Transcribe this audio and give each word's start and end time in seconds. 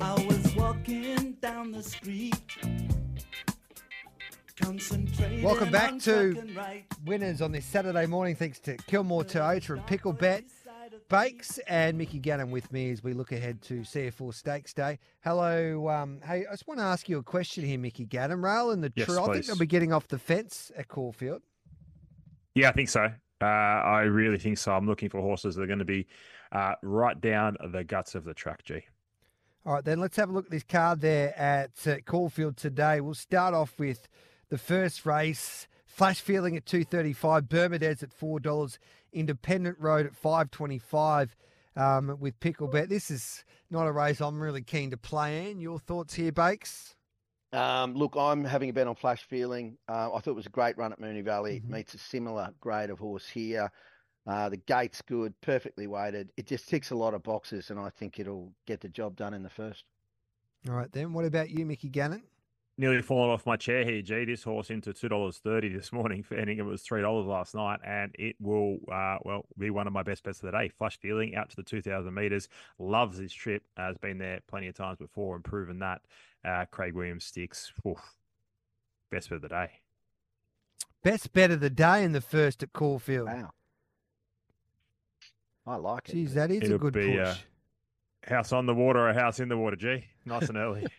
I 0.00 0.24
was 0.26 0.54
walking 0.54 1.32
down 1.40 1.72
the 1.72 1.82
street. 1.82 2.34
Welcome 5.42 5.70
back 5.70 5.98
to 6.00 6.42
right. 6.56 6.84
winners 7.04 7.40
on 7.40 7.52
this 7.52 7.64
Saturday 7.64 8.06
morning, 8.06 8.34
thanks 8.34 8.58
to 8.60 8.76
Kilmore 8.76 9.24
Toyota 9.24 9.70
and 9.70 9.86
Pickle 9.86 10.12
Bet. 10.12 10.44
Bakes 11.08 11.58
and 11.68 11.96
Mickey 11.96 12.18
Gannon 12.18 12.50
with 12.50 12.70
me 12.70 12.90
as 12.90 13.02
we 13.02 13.14
look 13.14 13.32
ahead 13.32 13.62
to 13.62 13.82
C.F. 13.82 14.20
Orr 14.20 14.32
Stakes 14.32 14.74
Day. 14.74 14.98
Hello. 15.24 15.88
Um, 15.88 16.20
hey, 16.22 16.44
I 16.46 16.52
just 16.52 16.68
want 16.68 16.80
to 16.80 16.84
ask 16.84 17.08
you 17.08 17.18
a 17.18 17.22
question 17.22 17.64
here, 17.64 17.78
Mickey 17.78 18.04
Gannon. 18.04 18.42
Rail 18.42 18.72
and 18.72 18.84
the 18.84 18.92
Yes, 18.94 19.06
True, 19.06 19.16
I 19.18 19.22
think 19.22 19.32
please. 19.36 19.46
they'll 19.46 19.56
be 19.56 19.66
getting 19.66 19.92
off 19.92 20.06
the 20.08 20.18
fence 20.18 20.70
at 20.76 20.88
Caulfield. 20.88 21.40
Yeah, 22.54 22.68
I 22.68 22.72
think 22.72 22.90
so. 22.90 23.10
Uh, 23.40 23.44
I 23.44 24.02
really 24.02 24.38
think 24.38 24.58
so. 24.58 24.72
I'm 24.72 24.86
looking 24.86 25.08
for 25.08 25.20
horses 25.20 25.54
that 25.54 25.62
are 25.62 25.66
going 25.66 25.78
to 25.78 25.84
be 25.84 26.06
uh, 26.52 26.74
right 26.82 27.18
down 27.18 27.56
the 27.72 27.84
guts 27.84 28.14
of 28.14 28.24
the 28.24 28.34
track, 28.34 28.64
G. 28.64 28.82
All 29.66 29.74
right, 29.74 29.84
then 29.84 30.00
let's 30.00 30.16
have 30.16 30.30
a 30.30 30.32
look 30.32 30.46
at 30.46 30.50
this 30.50 30.62
card 30.62 31.00
there 31.00 31.38
at 31.38 31.86
uh, 31.86 31.96
Caulfield 32.06 32.56
today. 32.56 33.00
We'll 33.00 33.14
start 33.14 33.54
off 33.54 33.78
with 33.78 34.08
the 34.48 34.58
first 34.58 35.04
race. 35.04 35.66
Flash 35.86 36.20
Feeling 36.20 36.56
at 36.56 36.64
two 36.64 36.84
thirty 36.84 37.12
five, 37.12 37.48
Bermudez 37.48 38.02
at 38.02 38.12
four 38.12 38.38
dollars, 38.38 38.78
Independent 39.12 39.76
Road 39.80 40.06
at 40.06 40.14
five 40.14 40.50
twenty 40.50 40.78
five, 40.78 41.34
um, 41.76 42.16
with 42.20 42.38
Pickle 42.40 42.68
Bet. 42.68 42.88
This 42.88 43.10
is 43.10 43.44
not 43.68 43.86
a 43.86 43.92
race 43.92 44.20
I'm 44.20 44.40
really 44.40 44.62
keen 44.62 44.90
to 44.92 44.96
play 44.96 45.50
in. 45.50 45.60
Your 45.60 45.78
thoughts 45.80 46.14
here, 46.14 46.32
Bakes? 46.32 46.94
Um, 47.52 47.94
look, 47.94 48.14
I'm 48.16 48.44
having 48.44 48.70
a 48.70 48.72
bet 48.72 48.86
on 48.86 48.94
Flash 48.94 49.24
Feeling. 49.24 49.76
Uh, 49.88 50.14
I 50.14 50.20
thought 50.20 50.32
it 50.32 50.36
was 50.36 50.46
a 50.46 50.50
great 50.50 50.78
run 50.78 50.92
at 50.92 51.00
Moonee 51.00 51.24
Valley. 51.24 51.60
Mhm. 51.60 51.70
Meets 51.70 51.94
a 51.94 51.98
similar 51.98 52.52
grade 52.60 52.90
of 52.90 52.98
horse 53.00 53.28
here. 53.28 53.70
Uh, 54.28 54.50
the 54.50 54.58
gate's 54.58 55.00
good, 55.00 55.32
perfectly 55.40 55.86
weighted. 55.86 56.30
It 56.36 56.46
just 56.46 56.68
ticks 56.68 56.90
a 56.90 56.94
lot 56.94 57.14
of 57.14 57.22
boxes, 57.22 57.70
and 57.70 57.80
I 57.80 57.88
think 57.88 58.20
it'll 58.20 58.52
get 58.66 58.82
the 58.82 58.88
job 58.88 59.16
done 59.16 59.32
in 59.32 59.42
the 59.42 59.48
first. 59.48 59.84
All 60.68 60.74
right, 60.74 60.92
then. 60.92 61.14
What 61.14 61.24
about 61.24 61.48
you, 61.48 61.64
Mickey 61.64 61.88
Gannon? 61.88 62.22
Nearly 62.76 63.00
fallen 63.00 63.30
off 63.30 63.46
my 63.46 63.56
chair 63.56 63.84
here, 63.84 64.02
G. 64.02 64.26
This 64.26 64.42
horse 64.44 64.70
into 64.70 64.92
two 64.92 65.08
dollars 65.08 65.38
thirty 65.38 65.68
this 65.68 65.92
morning. 65.92 66.22
Fanning 66.22 66.58
it 66.58 66.64
was 66.64 66.82
three 66.82 67.00
dollars 67.00 67.26
last 67.26 67.54
night, 67.54 67.80
and 67.84 68.14
it 68.18 68.36
will 68.38 68.76
uh, 68.92 69.16
well 69.24 69.46
be 69.56 69.70
one 69.70 69.86
of 69.86 69.92
my 69.92 70.02
best 70.02 70.22
bets 70.22 70.40
of 70.42 70.52
the 70.52 70.58
day. 70.58 70.68
Flash 70.68 70.98
Feeling 71.00 71.34
out 71.34 71.48
to 71.50 71.56
the 71.56 71.62
two 71.62 71.80
thousand 71.80 72.14
meters. 72.14 72.48
Loves 72.78 73.18
this 73.18 73.32
trip. 73.32 73.62
Has 73.76 73.96
been 73.96 74.18
there 74.18 74.40
plenty 74.46 74.68
of 74.68 74.76
times 74.76 74.98
before 74.98 75.34
and 75.34 75.44
proven 75.44 75.78
that. 75.78 76.02
Uh, 76.44 76.66
Craig 76.70 76.94
Williams 76.94 77.24
sticks. 77.24 77.72
Oof. 77.84 77.98
Best 79.10 79.30
bet 79.30 79.36
of 79.36 79.42
the 79.42 79.48
day. 79.48 79.70
Best 81.02 81.32
bet 81.32 81.50
of 81.50 81.60
the 81.60 81.70
day 81.70 82.04
in 82.04 82.12
the 82.12 82.20
first 82.20 82.62
at 82.62 82.72
Caulfield. 82.72 83.26
Wow. 83.26 83.50
I 85.68 85.76
like 85.76 86.08
it. 86.08 86.12
Geez, 86.12 86.34
that 86.34 86.50
is 86.50 86.62
a 86.62 86.64
It'll 86.64 86.78
good 86.78 86.94
be, 86.94 87.12
push. 87.16 87.18
uh, 87.18 87.34
House 88.26 88.52
on 88.52 88.66
the 88.66 88.74
water 88.74 89.00
or 89.00 89.10
a 89.10 89.14
house 89.14 89.38
in 89.38 89.48
the 89.48 89.56
water, 89.56 89.76
G. 89.76 90.04
Nice 90.24 90.48
and 90.48 90.56
early. 90.58 90.86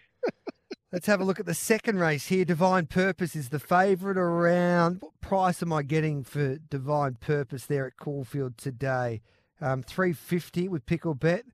Let's 0.92 1.06
have 1.08 1.22
a 1.22 1.24
look 1.24 1.40
at 1.40 1.46
the 1.46 1.54
second 1.54 2.00
race 2.00 2.28
here. 2.28 2.46
Divine 2.46 2.86
Purpose 2.88 3.36
is 3.36 3.50
the 3.50 3.60
favourite 3.60 4.18
around. 4.18 5.02
What 5.02 5.20
price 5.22 5.62
am 5.62 5.72
I 5.74 5.84
getting 5.84 6.24
for 6.24 6.58
Divine 6.58 7.16
Purpose 7.20 7.66
there 7.66 7.86
at 7.88 7.98
Caulfield 7.98 8.58
today? 8.58 9.22
Um, 9.62 9.84
350 9.84 10.68
with 10.68 10.86
Pickle 10.86 11.14
Bet. 11.14 11.46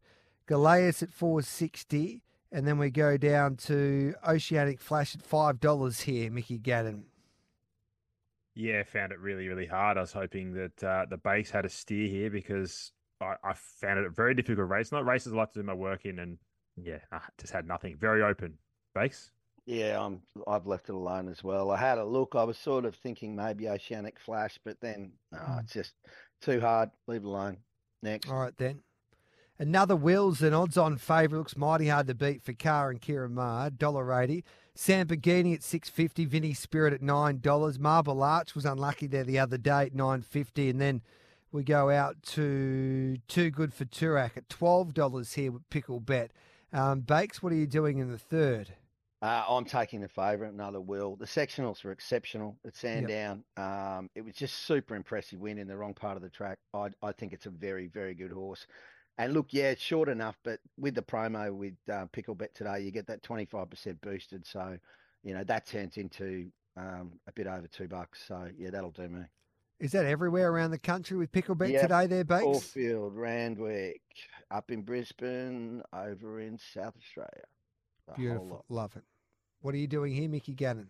Galeas 0.48 1.02
at 1.04 1.12
460. 1.12 2.22
And 2.52 2.66
then 2.68 2.78
we 2.78 2.90
go 2.92 3.18
down 3.18 3.58
to 3.58 4.14
Oceanic 4.26 4.80
Flash 4.80 5.16
at 5.16 5.28
$5 5.28 6.02
here, 6.04 6.32
Mickey 6.32 6.58
Gannon. 6.58 7.06
Yeah, 8.54 8.84
found 8.84 9.12
it 9.12 9.20
really, 9.20 9.50
really 9.50 9.66
hard. 9.66 9.98
I 9.98 10.02
was 10.02 10.14
hoping 10.14 10.54
that 10.54 10.82
uh, 10.82 11.06
the 11.10 11.18
base 11.18 11.50
had 11.52 11.66
a 11.66 11.70
steer 11.70 12.08
here 12.08 12.30
because 12.30 12.94
I, 13.22 13.36
I 13.44 13.54
found 13.54 14.00
it 14.00 14.06
a 14.06 14.10
very 14.10 14.34
difficult 14.34 14.70
race. 14.70 14.92
Not 14.92 15.06
races 15.06 15.34
I 15.34 15.38
like 15.38 15.54
to 15.54 15.60
do 15.60 15.64
my 15.64 15.74
work 15.74 16.06
in, 16.06 16.20
and 16.20 16.38
yeah, 16.76 17.00
I 17.12 17.20
just 17.40 17.54
had 17.54 17.68
nothing. 17.68 17.96
Very 17.98 18.22
open 18.22 18.58
base. 18.94 19.32
Yeah, 19.66 20.00
I'm. 20.00 20.22
I've 20.48 20.68
left 20.68 20.90
it 20.90 20.96
alone 20.96 21.28
as 21.28 21.44
well. 21.44 21.72
I 21.72 21.78
had 21.78 21.98
a 21.98 22.06
look. 22.06 22.34
I 22.36 22.44
was 22.44 22.58
sort 22.58 22.86
of 22.86 22.96
thinking 22.96 23.36
maybe 23.36 23.68
Oceanic 23.68 24.20
Flash, 24.20 24.60
but 24.64 24.80
then 24.82 25.12
no, 25.32 25.40
Hmm. 25.40 25.60
it's 25.60 25.74
just 25.74 25.94
too 26.42 26.60
hard. 26.60 26.92
Leave 27.08 27.24
it 27.24 27.28
alone. 27.28 27.58
Next. 28.04 28.30
All 28.30 28.40
right, 28.40 28.56
then. 28.58 28.82
Another 29.58 29.96
Wills, 29.96 30.42
and 30.42 30.54
odds 30.54 30.78
on 30.78 30.98
favourite. 30.98 31.40
Looks 31.40 31.56
mighty 31.58 31.88
hard 31.88 32.08
to 32.08 32.14
beat 32.14 32.44
for 32.44 32.52
Carr 32.54 32.90
and 32.92 33.02
Ciaron 33.02 33.32
Maher. 33.32 33.72
$1.80. 33.72 34.44
Samborghini 34.76 35.54
at 35.56 35.64
six 35.64 35.90
fifty. 35.90 36.26
Vinny 36.26 36.54
Spirit 36.54 36.94
at 36.94 37.02
$9. 37.02 37.80
Marble 37.80 38.22
Arch 38.22 38.54
was 38.54 38.66
unlucky 38.66 39.08
there 39.08 39.24
the 39.24 39.40
other 39.40 39.58
day 39.58 39.84
at 39.86 39.96
nine 39.96 40.22
fifty, 40.22 40.70
And 40.70 40.82
then 40.82 41.02
we 41.56 41.64
go 41.64 41.90
out 41.90 42.22
to 42.22 43.16
Too 43.30 43.50
Good 43.50 43.74
for 43.74 43.86
Turak 43.86 44.36
at 44.36 44.50
$12 44.50 45.34
here 45.34 45.54
with 45.54 45.70
Pickle 45.70 46.02
Bet. 46.02 46.32
Um, 46.74 47.00
Bakes, 47.00 47.42
what 47.42 47.54
are 47.54 47.56
you 47.56 47.66
doing 47.66 48.00
in 48.00 48.12
the 48.12 48.18
third? 48.18 48.74
Uh, 49.22 49.46
I'm 49.48 49.64
taking 49.64 50.02
the 50.02 50.10
favourite, 50.10 50.52
another 50.52 50.82
Will. 50.82 51.16
The 51.16 51.26
sectionals 51.26 51.82
were 51.86 51.94
exceptional 51.94 52.58
at 52.68 52.76
Sandown. 52.76 53.46
Um, 53.56 54.10
it 54.16 54.26
was 54.26 54.36
just 54.36 54.66
super 54.66 54.96
impressive 54.96 55.40
win 55.40 55.58
in 55.58 55.70
the 55.70 55.78
wrong 55.78 55.94
part 55.94 56.18
of 56.18 56.22
the 56.22 56.30
track. 56.30 56.60
I, 56.74 56.90
I 57.02 57.14
think 57.14 57.32
it's 57.32 57.46
a 57.46 57.52
very, 57.52 57.88
very 57.88 58.14
good 58.14 58.34
horse. 58.34 58.68
And 59.18 59.34
look, 59.34 59.48
yeah, 59.52 59.70
it's 59.70 59.82
short 59.82 60.10
enough, 60.10 60.38
but 60.44 60.60
with 60.78 60.94
the 60.94 61.02
promo 61.04 61.54
with 61.54 61.76
uh, 61.90 62.06
Pickle 62.12 62.36
Bet 62.36 62.54
today, 62.54 62.82
you 62.82 62.92
get 62.92 63.08
that 63.08 63.24
25% 63.24 64.02
boosted. 64.02 64.46
So, 64.46 64.78
you 65.24 65.34
know, 65.34 65.46
that 65.46 65.66
turns 65.66 65.96
into 65.96 66.52
um, 66.76 67.14
a 67.28 67.32
bit 67.32 67.48
over 67.48 67.68
two 67.68 67.88
bucks. 67.88 68.26
So, 68.28 68.50
yeah, 68.58 68.72
that'll 68.72 68.92
do 68.92 69.08
me. 69.08 69.22
Is 69.80 69.92
that 69.92 70.06
everywhere 70.06 70.52
around 70.52 70.72
the 70.72 70.78
country 70.80 71.18
with 71.18 71.32
Pickle 71.32 71.56
Bet 71.56 71.70
Yeah, 71.70 71.82
today 71.82 72.08
there, 72.08 72.24
Bakes? 72.24 72.44
Caulfield, 72.44 73.16
Randwick, 73.16 74.02
up 74.50 74.72
in 74.72 74.82
Brisbane, 74.84 75.82
over 75.94 76.40
in 76.40 76.58
South 76.74 76.94
Australia. 76.98 77.44
Beautiful. 78.16 78.64
Love 78.70 78.96
it. 78.96 79.04
What 79.62 79.74
are 79.74 79.78
you 79.78 79.88
doing 79.88 80.14
here, 80.14 80.30
Mickey 80.30 80.54
Gannon? 80.54 80.90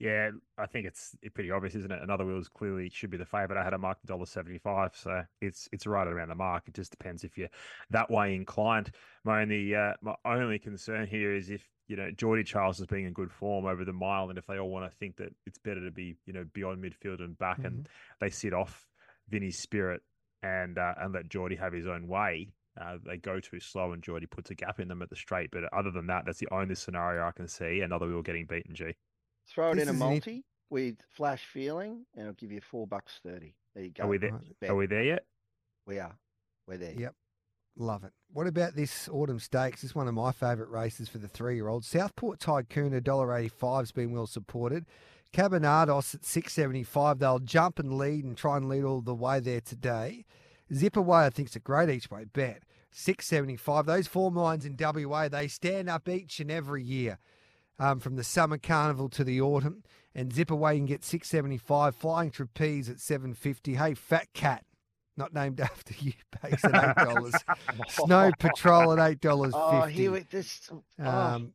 Yeah, 0.00 0.30
I 0.58 0.66
think 0.66 0.86
it's 0.86 1.16
pretty 1.34 1.50
obvious, 1.50 1.76
isn't 1.76 1.92
it? 1.92 2.02
Another 2.02 2.26
wheels 2.26 2.48
clearly 2.48 2.90
should 2.90 3.10
be 3.10 3.16
the 3.16 3.24
favourite. 3.24 3.60
I 3.60 3.64
had 3.64 3.74
a 3.74 3.78
mark 3.78 3.98
dollar 4.04 4.26
seventy 4.26 4.58
five, 4.58 4.90
so 4.94 5.22
it's 5.40 5.68
it's 5.72 5.86
right 5.86 6.06
around 6.06 6.28
the 6.28 6.34
mark. 6.34 6.64
It 6.66 6.74
just 6.74 6.90
depends 6.90 7.22
if 7.22 7.38
you're 7.38 7.48
that 7.90 8.10
way 8.10 8.34
inclined. 8.34 8.90
My 9.24 9.42
only 9.42 9.74
uh, 9.74 9.92
my 10.02 10.16
only 10.24 10.58
concern 10.58 11.06
here 11.06 11.32
is 11.34 11.48
if 11.48 11.62
you 11.86 11.96
know 11.96 12.10
Geordie 12.10 12.42
Charles 12.42 12.80
is 12.80 12.86
being 12.86 13.06
in 13.06 13.12
good 13.12 13.30
form 13.30 13.66
over 13.66 13.84
the 13.84 13.92
mile, 13.92 14.30
and 14.30 14.38
if 14.38 14.46
they 14.46 14.58
all 14.58 14.68
want 14.68 14.90
to 14.90 14.96
think 14.98 15.16
that 15.16 15.32
it's 15.46 15.58
better 15.58 15.84
to 15.84 15.92
be 15.92 16.16
you 16.26 16.32
know 16.32 16.44
beyond 16.52 16.82
midfield 16.82 17.20
and 17.20 17.38
back, 17.38 17.60
and 17.64 17.88
they 18.20 18.30
sit 18.30 18.52
off 18.52 18.86
Vinny's 19.28 19.58
spirit 19.58 20.02
and 20.42 20.76
uh, 20.76 20.94
and 21.00 21.14
let 21.14 21.28
Geordie 21.28 21.56
have 21.56 21.72
his 21.72 21.86
own 21.86 22.08
way. 22.08 22.52
Uh, 22.80 22.96
they 23.06 23.16
go 23.16 23.38
too 23.38 23.60
slow, 23.60 23.92
and 23.92 24.02
Geordie 24.02 24.26
puts 24.26 24.50
a 24.50 24.56
gap 24.56 24.80
in 24.80 24.88
them 24.88 25.02
at 25.02 25.08
the 25.08 25.14
straight. 25.14 25.50
But 25.52 25.72
other 25.72 25.92
than 25.92 26.08
that, 26.08 26.24
that's 26.26 26.40
the 26.40 26.48
only 26.50 26.74
scenario 26.74 27.24
I 27.24 27.30
can 27.30 27.46
see. 27.46 27.80
Another 27.80 28.08
wheel 28.08 28.22
getting 28.22 28.46
beaten. 28.46 28.74
G. 28.74 28.96
Throw 29.48 29.72
it 29.72 29.76
This 29.76 29.88
in 29.88 29.88
a 29.90 29.92
multi 29.92 30.44
with 30.70 30.96
flash 31.16 31.42
feeling, 31.52 32.04
and 32.14 32.22
it'll 32.22 32.34
give 32.34 32.52
you 32.52 32.60
four 32.60 32.86
bucks 32.86 33.20
thirty. 33.24 33.54
There 33.74 33.84
you 33.84 33.90
go. 33.90 34.04
Are 34.04 34.08
we 34.08 34.18
there? 34.18 34.32
Right. 34.32 34.70
Are 34.70 34.76
we 34.76 34.86
there 34.86 35.04
yet? 35.04 35.24
We 35.86 35.98
are. 35.98 36.16
We're 36.66 36.78
there. 36.78 36.94
Yep. 36.96 37.14
Love 37.76 38.04
it. 38.04 38.12
What 38.32 38.46
about 38.46 38.76
this 38.76 39.08
Autumn 39.12 39.40
Stakes? 39.40 39.82
This 39.82 39.90
is 39.90 39.94
one 39.94 40.06
of 40.06 40.14
my 40.14 40.30
favourite 40.30 40.70
races 40.70 41.08
for 41.08 41.18
the 41.18 41.28
three 41.28 41.56
year 41.56 41.68
olds. 41.68 41.88
Southport 41.88 42.38
Tycoon, 42.38 42.92
$1.85 42.92 43.80
has 43.80 43.92
been 43.92 44.12
well 44.12 44.28
supported. 44.28 44.86
Cabernados 45.32 46.14
at 46.14 46.24
six 46.24 46.52
seventy 46.52 46.84
five. 46.84 47.18
They'll 47.18 47.40
jump 47.40 47.80
and 47.80 47.98
lead 47.98 48.24
and 48.24 48.36
try 48.36 48.56
and 48.56 48.68
lead 48.68 48.84
all 48.84 49.00
the 49.00 49.14
way 49.14 49.40
there 49.40 49.60
today. 49.60 50.24
Zip 50.72 50.96
away, 50.96 51.26
I 51.26 51.30
think, 51.30 51.48
is 51.48 51.56
a 51.56 51.60
great 51.60 51.90
each 51.90 52.08
way 52.08 52.24
bet. 52.24 52.62
Six 52.92 53.26
seventy 53.26 53.56
five. 53.56 53.86
Those 53.86 54.06
four 54.06 54.30
lines 54.30 54.64
in 54.64 54.76
WA, 54.78 55.28
they 55.28 55.48
stand 55.48 55.90
up 55.90 56.08
each 56.08 56.38
and 56.38 56.52
every 56.52 56.84
year. 56.84 57.18
Um, 57.78 57.98
from 57.98 58.14
the 58.14 58.22
summer 58.22 58.56
carnival 58.56 59.08
to 59.08 59.24
the 59.24 59.40
autumn, 59.40 59.82
and 60.14 60.32
zip 60.32 60.52
away 60.52 60.74
you 60.74 60.78
can 60.80 60.86
get 60.86 61.04
six 61.04 61.28
seventy 61.28 61.58
five. 61.58 61.96
Flying 61.96 62.30
trapeze 62.30 62.88
at 62.88 63.00
seven 63.00 63.34
fifty. 63.34 63.74
Hey, 63.74 63.94
Fat 63.94 64.28
Cat, 64.32 64.64
not 65.16 65.34
named 65.34 65.60
after 65.60 65.92
you, 65.98 66.12
Bakes 66.40 66.64
at 66.64 66.72
eight 66.96 67.04
dollars. 67.04 67.34
Snow 67.88 68.30
Patrol 68.38 68.92
at 68.92 69.10
eight 69.10 69.20
dollars 69.20 69.54
Oh, 69.56 69.82
fifty. 69.82 69.92
here 70.02 70.12
we 70.12 70.20
this. 70.30 70.70
Oh, 71.00 71.04
Um, 71.04 71.52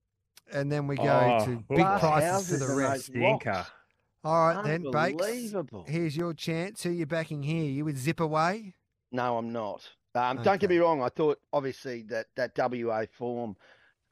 and 0.51 0.69
then 0.69 0.87
we 0.87 0.97
go 0.97 1.03
Oh, 1.41 1.45
to 1.45 1.63
big 1.69 1.77
glass 1.77 1.99
prices 2.01 2.59
for 2.59 2.65
the 2.67 2.75
rest. 2.75 3.05
Stinker. 3.05 3.65
All 4.25 4.47
right, 4.47 4.63
then, 4.65 4.91
Bakes. 4.91 5.53
Here's 5.87 6.17
your 6.17 6.33
chance. 6.33 6.83
Who 6.83 6.89
you 6.89 7.05
backing 7.05 7.43
here? 7.43 7.63
You 7.71 7.85
with 7.85 7.97
Zip 7.97 8.19
Away? 8.19 8.75
No, 9.13 9.37
I'm 9.37 9.53
not. 9.53 9.87
Um, 10.15 10.41
Don't 10.43 10.59
get 10.59 10.69
me 10.69 10.79
wrong. 10.79 11.01
I 11.01 11.07
thought 11.07 11.39
obviously 11.53 12.03
that 12.09 12.25
that 12.35 12.51
WA 12.57 13.05
form 13.09 13.55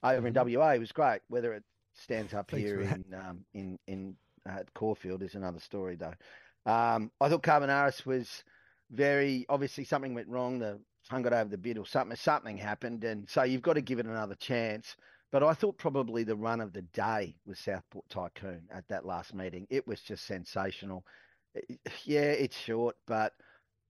over 0.04 0.26
in 0.26 0.34
WA 0.34 0.76
was 0.76 0.94
great. 0.94 1.20
Whether 1.28 1.54
it 1.54 1.64
stands 1.98 2.34
up 2.34 2.52
Thanks 2.52 2.70
here 2.70 2.82
in 2.82 3.06
um, 3.14 3.46
in 3.54 3.80
in 3.88 4.16
uh, 4.50 4.64
Caulfield 4.74 5.24
is 5.24 5.36
another 5.36 5.60
story, 5.60 5.96
though. 5.96 6.14
Um, 6.72 7.12
I 7.22 7.30
thought 7.30 7.44
Carbonaris 7.44 8.06
was 8.06 8.44
very 8.92 9.46
obviously 9.50 9.84
something 9.84 10.14
went 10.14 10.28
wrong. 10.28 10.60
The 10.60 10.80
tongue 11.10 11.24
got 11.24 11.34
over 11.34 11.50
the 11.50 11.58
bit, 11.58 11.78
or 11.78 11.86
something 11.86 12.16
something 12.16 12.58
happened, 12.58 13.04
and 13.04 13.30
so 13.30 13.44
you've 13.44 13.62
got 13.62 13.74
to 13.74 13.82
give 13.82 14.00
it 14.00 14.06
another 14.06 14.36
chance. 14.36 14.96
But 15.32 15.44
I 15.44 15.54
thought 15.54 15.78
probably 15.78 16.24
the 16.24 16.36
run 16.36 16.62
of 16.62 16.72
the 16.72 16.84
day 16.84 17.36
was 17.46 17.60
Southport 17.60 18.08
Tycoon 18.10 18.62
at 18.72 18.88
that 18.88 19.06
last 19.06 19.34
meeting. 19.34 19.68
It 19.70 19.86
was 19.86 20.02
just 20.02 20.26
sensational. 20.26 21.06
Yeah, 22.06 22.32
it's 22.32 22.58
short, 22.58 22.96
but 23.08 23.34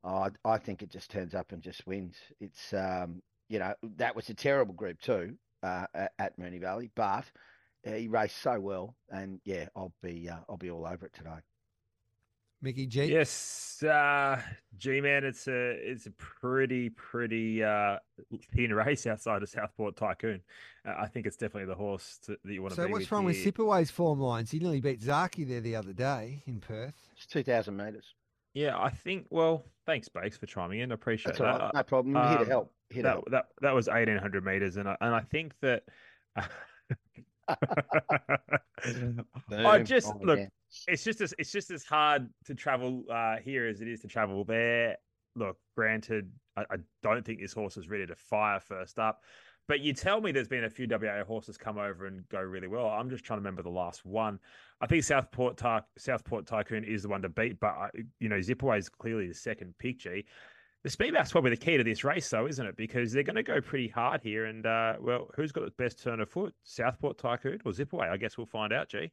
I 0.03 0.29
I 0.45 0.57
think 0.57 0.81
it 0.81 0.89
just 0.89 1.11
turns 1.11 1.35
up 1.35 1.51
and 1.51 1.61
just 1.61 1.85
wins. 1.85 2.15
It's 2.39 2.73
um, 2.73 3.21
you 3.49 3.59
know, 3.59 3.73
that 3.97 4.15
was 4.15 4.29
a 4.29 4.33
terrible 4.33 4.73
group 4.73 4.99
too. 5.01 5.37
uh, 5.63 5.85
at, 6.19 6.37
Moonee 6.39 6.61
Valley, 6.61 6.91
but 6.95 7.03
uh, 7.03 7.21
he 7.83 8.07
raced 8.07 8.41
so 8.41 8.59
well, 8.59 8.95
and 9.09 9.39
yeah, 9.43 9.67
I'll 9.75 9.93
be 10.01 10.29
uh, 10.29 10.37
I'll 10.49 10.57
be 10.57 10.71
all 10.71 10.85
over 10.85 11.05
it 11.05 11.13
today. 11.13 11.39
Mickey 12.61 12.87
G. 12.87 13.05
Yes, 13.05 13.83
uh, 13.83 14.41
G 14.77 14.99
man, 14.99 15.23
it's 15.23 15.47
a 15.47 15.71
it's 15.71 16.07
a 16.07 16.11
pretty 16.11 16.89
pretty 16.89 17.63
uh, 17.63 17.97
thin 18.55 18.73
race 18.73 19.05
outside 19.05 19.43
of 19.43 19.49
Southport 19.49 19.95
Tycoon. 19.95 20.41
Uh, 20.87 20.95
I 20.97 21.07
think 21.07 21.27
it's 21.27 21.37
definitely 21.37 21.65
the 21.65 21.75
horse 21.75 22.19
to, 22.25 22.37
that 22.43 22.53
you 22.53 22.61
want 22.61 22.73
to. 22.73 22.81
Be. 22.81 22.87
So 22.87 22.91
what's 22.91 23.01
with 23.01 23.11
wrong 23.11 23.25
with 23.25 23.35
here. 23.35 23.51
Zipaway's 23.51 23.91
form 23.91 24.19
lines? 24.19 24.49
He 24.49 24.59
nearly 24.59 24.81
beat 24.81 25.01
Zaki 25.01 25.43
there 25.43 25.61
the 25.61 25.75
other 25.75 25.93
day 25.93 26.41
in 26.47 26.59
Perth. 26.59 26.95
It's 27.15 27.27
two 27.27 27.43
thousand 27.43 27.77
meters. 27.77 28.15
Yeah, 28.55 28.75
I 28.79 28.89
think. 28.89 29.27
Well, 29.29 29.63
thanks, 29.85 30.09
Bakes, 30.09 30.37
for 30.37 30.47
chiming 30.47 30.79
in. 30.79 30.91
I 30.91 30.95
appreciate 30.95 31.37
That's 31.37 31.39
that. 31.39 31.61
right. 31.61 31.73
No 31.75 31.83
problem. 31.83 32.15
We're 32.15 32.27
here 32.27 32.37
to 32.37 32.43
um, 32.43 32.49
help. 32.49 32.73
Here 32.89 33.03
to 33.03 33.07
that, 33.07 33.13
help. 33.13 33.31
that 33.31 33.45
that 33.61 33.75
was 33.75 33.87
eighteen 33.87 34.17
hundred 34.17 34.43
meters, 34.43 34.77
and 34.77 34.89
I, 34.89 34.97
and 34.99 35.13
I 35.13 35.21
think 35.21 35.53
that. 35.61 35.83
I 39.51 39.79
just 39.83 40.07
Oh, 40.13 40.19
look. 40.23 40.39
yeah. 40.39 40.47
It's 40.87 41.03
just 41.03 41.21
as 41.21 41.33
it's 41.39 41.51
just 41.51 41.71
as 41.71 41.83
hard 41.83 42.27
to 42.45 42.53
travel 42.55 43.03
uh, 43.11 43.37
here 43.37 43.67
as 43.67 43.81
it 43.81 43.87
is 43.87 44.01
to 44.01 44.07
travel 44.07 44.43
there. 44.43 44.97
Look, 45.35 45.57
granted, 45.75 46.31
I, 46.55 46.61
I 46.69 46.75
don't 47.03 47.25
think 47.25 47.39
this 47.39 47.53
horse 47.53 47.77
is 47.77 47.89
ready 47.89 48.05
to 48.05 48.15
fire 48.15 48.59
first 48.59 48.99
up, 48.99 49.21
but 49.67 49.79
you 49.79 49.93
tell 49.93 50.19
me 50.19 50.31
there's 50.31 50.47
been 50.47 50.65
a 50.65 50.69
few 50.69 50.87
WA 50.89 51.23
horses 51.23 51.57
come 51.57 51.77
over 51.77 52.05
and 52.07 52.27
go 52.29 52.41
really 52.41 52.67
well. 52.67 52.87
I'm 52.87 53.09
just 53.09 53.23
trying 53.23 53.37
to 53.37 53.41
remember 53.41 53.61
the 53.61 53.69
last 53.69 54.05
one. 54.05 54.39
I 54.81 54.87
think 54.87 55.03
Southport 55.03 55.57
Ty- 55.57 55.83
Southport 55.97 56.47
Tycoon 56.47 56.83
is 56.83 57.03
the 57.03 57.09
one 57.09 57.21
to 57.21 57.29
beat, 57.29 57.59
but 57.59 57.67
I, 57.67 57.89
you 58.19 58.29
know 58.29 58.37
Zipaway 58.39 58.79
is 58.79 58.89
clearly 58.89 59.27
the 59.27 59.33
second 59.33 59.73
pick. 59.79 59.99
G. 59.99 60.25
The 60.83 60.89
speedback's 60.89 61.31
probably 61.31 61.49
the 61.51 61.57
key 61.57 61.77
to 61.77 61.83
this 61.83 62.03
race, 62.03 62.29
though, 62.29 62.47
isn't 62.47 62.65
it? 62.65 62.77
Because 62.77 63.11
they're 63.11 63.23
going 63.23 63.35
to 63.35 63.43
go 63.43 63.59
pretty 63.59 63.87
hard 63.87 64.21
here. 64.21 64.45
And, 64.45 64.65
uh, 64.65 64.93
well, 64.99 65.29
who's 65.35 65.51
got 65.51 65.65
the 65.65 65.71
best 65.71 66.01
turn 66.01 66.21
of 66.21 66.29
foot? 66.29 66.53
Southport 66.63 67.17
Tycoon 67.17 67.59
or 67.65 67.71
Zipaway? 67.71 68.09
I 68.09 68.17
guess 68.17 68.37
we'll 68.37 68.45
find 68.45 68.71
out, 68.71 68.89
G. 68.89 69.11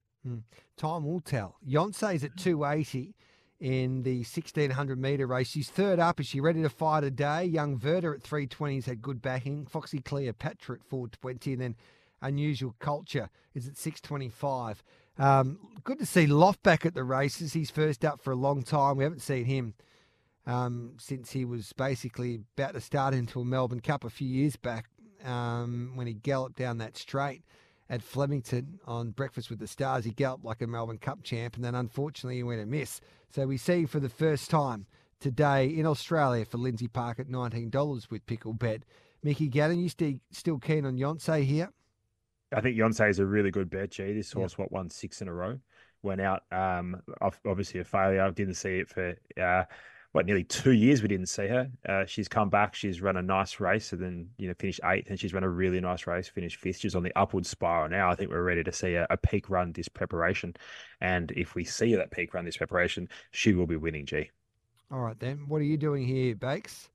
Time 0.77 1.05
will 1.05 1.21
tell. 1.21 1.57
Yoncé's 1.67 2.23
at 2.23 2.37
280 2.37 3.15
in 3.61 4.03
the 4.03 4.19
1600 4.19 4.99
metre 4.99 5.27
race. 5.27 5.49
She's 5.49 5.71
third 5.71 5.99
up. 5.99 6.21
Is 6.21 6.27
she 6.27 6.41
ready 6.41 6.63
to 6.63 6.69
fight 6.69 7.01
today? 7.01 7.45
Young 7.45 7.79
Verda 7.79 8.09
at 8.09 8.23
320s 8.23 8.85
had 8.85 9.03
good 9.03 9.23
backing. 9.23 9.67
Foxy 9.67 10.01
Cleopatra 10.01 10.77
at 10.77 10.85
420. 10.85 11.53
And 11.55 11.63
then 11.63 11.77
Unusual 12.23 12.75
Culture 12.79 13.31
is 13.55 13.67
at 13.67 13.77
625. 13.77 14.83
Um, 15.19 15.59
good 15.85 15.99
to 15.99 16.07
see 16.07 16.27
Loft 16.27 16.63
back 16.63 16.85
at 16.85 16.95
the 16.95 17.05
races. 17.05 17.53
He's 17.53 17.71
first 17.71 18.05
up 18.05 18.21
for 18.21 18.33
a 18.33 18.37
long 18.37 18.63
time. 18.63 18.97
We 18.97 19.05
haven't 19.05 19.23
seen 19.23 19.45
him 19.45 19.75
um, 20.47 20.93
since 20.99 21.31
he 21.31 21.45
was 21.45 21.73
basically 21.73 22.41
about 22.57 22.75
to 22.75 22.81
start 22.81 23.15
into 23.15 23.41
a 23.41 23.45
Melbourne 23.45 23.81
Cup 23.81 24.05
a 24.05 24.11
few 24.11 24.29
years 24.29 24.57
back 24.57 24.87
um, 25.25 25.93
when 25.95 26.07
he 26.07 26.15
galloped 26.15 26.57
down 26.57 26.79
that 26.79 26.97
straight 26.97 27.43
at 27.89 28.03
Flemington 28.03 28.79
on 28.87 29.11
Breakfast 29.11 29.51
with 29.51 29.59
the 29.59 29.67
Stars. 29.67 30.05
He 30.05 30.11
galloped 30.11 30.45
like 30.45 30.63
a 30.63 30.67
Melbourne 30.67 30.99
Cup 30.99 31.23
champ, 31.23 31.57
and 31.57 31.65
then 31.65 31.75
unfortunately 31.75 32.37
he 32.37 32.43
went 32.43 32.61
amiss. 32.61 33.01
So 33.31 33.47
we 33.47 33.57
see 33.57 33.87
for 33.87 34.01
the 34.01 34.09
first 34.09 34.51
time 34.51 34.87
today 35.21 35.67
in 35.67 35.87
Australia 35.87 36.45
for 36.45 36.59
Lindsay 36.59 36.89
Park 36.89 37.19
at 37.19 37.29
$19 37.29 38.11
with 38.11 38.27
Pickle 38.27 38.53
Bet. 38.53 38.83
Mickey 39.23 39.49
Gannon, 39.49 39.81
you 39.81 39.89
still 39.89 40.15
still 40.31 40.59
keen 40.59 40.85
on 40.85 40.99
Yonsei 40.99 41.45
here? 41.45 41.71
I 42.55 42.61
think 42.61 42.77
Yonsei 42.77 43.09
is 43.09 43.19
a 43.19 43.27
really 43.27 43.51
good 43.51 43.71
bet, 43.71 43.91
G. 43.91 44.13
This 44.13 44.33
horse, 44.33 44.59
what, 44.59 44.71
won 44.71 44.91
six 44.91 45.23
in 45.23 45.29
a 45.29 45.33
row? 45.33 45.59
Went 46.03 46.21
out, 46.21 46.43
um, 46.53 47.01
obviously 47.47 47.81
a 47.81 47.85
failure. 47.85 48.23
I 48.23 48.31
didn't 48.31 48.55
see 48.55 48.81
it 48.81 48.89
for, 48.89 49.17
uh, 49.43 49.65
what, 50.15 50.27
nearly 50.27 50.45
two 50.45 50.71
years 50.71 51.03
we 51.03 51.09
didn't 51.09 51.27
see 51.27 51.49
her. 51.49 51.69
Uh, 51.89 52.05
she's 52.07 52.29
come 52.29 52.49
back. 52.49 52.77
She's 52.77 53.03
run 53.03 53.17
a 53.17 53.23
nice 53.23 53.59
race 53.59 53.93
and 53.93 54.01
then, 54.01 54.29
you 54.39 54.47
know, 54.47 54.55
finished 54.61 54.79
eighth 54.85 55.11
and 55.11 55.19
she's 55.19 55.35
run 55.35 55.43
a 55.43 55.49
really 55.49 55.81
nice 55.81 56.07
race, 56.07 56.29
finished 56.29 56.61
fifth. 56.61 56.79
She's 56.79 56.95
on 56.95 57.03
the 57.03 57.13
upward 57.19 57.45
spiral 57.45 57.89
now. 57.89 58.09
I 58.09 58.15
think 58.15 58.31
we're 58.31 58.45
ready 58.45 58.63
to 58.63 58.73
see 58.73 58.95
a, 58.95 59.09
a 59.11 59.17
peak 59.17 59.51
run 59.51 59.73
this 59.73 59.89
preparation. 59.89 60.55
And 61.01 61.33
if 61.33 61.57
we 61.57 61.65
see 61.65 61.97
that 61.97 62.13
peak 62.13 62.33
run 62.33 62.45
this 62.45 62.57
preparation, 62.57 63.09
she 63.33 63.55
will 63.55 63.67
be 63.67 63.75
winning, 63.75 64.07
G. 64.07 64.31
All 64.93 65.01
right 65.01 65.19
then. 65.19 65.47
What 65.49 65.59
are 65.59 65.65
you 65.65 65.77
doing 65.77 66.07
here, 66.07 66.37
Bakes? 66.37 66.91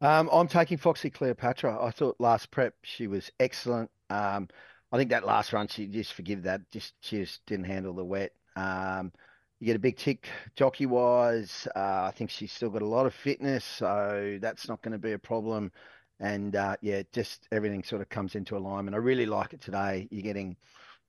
Um, 0.00 0.28
I'm 0.32 0.48
taking 0.48 0.78
Foxy 0.78 1.10
Cleopatra. 1.10 1.80
I 1.80 1.92
thought 1.92 2.16
last 2.18 2.50
prep 2.50 2.74
she 2.82 3.06
was 3.06 3.30
excellent. 3.38 3.88
Um, 4.10 4.48
I 4.90 4.96
think 4.96 5.10
that 5.10 5.24
last 5.24 5.52
run 5.52 5.68
she 5.68 5.86
just 5.86 6.12
forgive 6.12 6.42
that. 6.42 6.68
Just 6.72 6.94
she 7.02 7.18
just 7.18 7.46
didn't 7.46 7.66
handle 7.66 7.94
the 7.94 8.04
wet. 8.04 8.32
Um, 8.56 9.12
you 9.60 9.66
get 9.66 9.76
a 9.76 9.80
big 9.80 9.96
tick 9.96 10.28
jockey 10.56 10.86
wise. 10.86 11.66
Uh, 11.74 12.04
I 12.04 12.12
think 12.14 12.30
she's 12.30 12.52
still 12.52 12.70
got 12.70 12.82
a 12.82 12.86
lot 12.86 13.06
of 13.06 13.14
fitness, 13.14 13.64
so 13.64 14.38
that's 14.40 14.68
not 14.68 14.82
going 14.82 14.92
to 14.92 14.98
be 14.98 15.12
a 15.12 15.18
problem. 15.18 15.72
And 16.20 16.56
uh, 16.56 16.76
yeah, 16.80 17.02
just 17.12 17.46
everything 17.52 17.82
sort 17.82 18.02
of 18.02 18.08
comes 18.08 18.34
into 18.34 18.56
alignment. 18.56 18.94
I 18.94 18.98
really 18.98 19.26
like 19.26 19.52
it 19.52 19.60
today. 19.60 20.08
You're 20.10 20.22
getting 20.22 20.56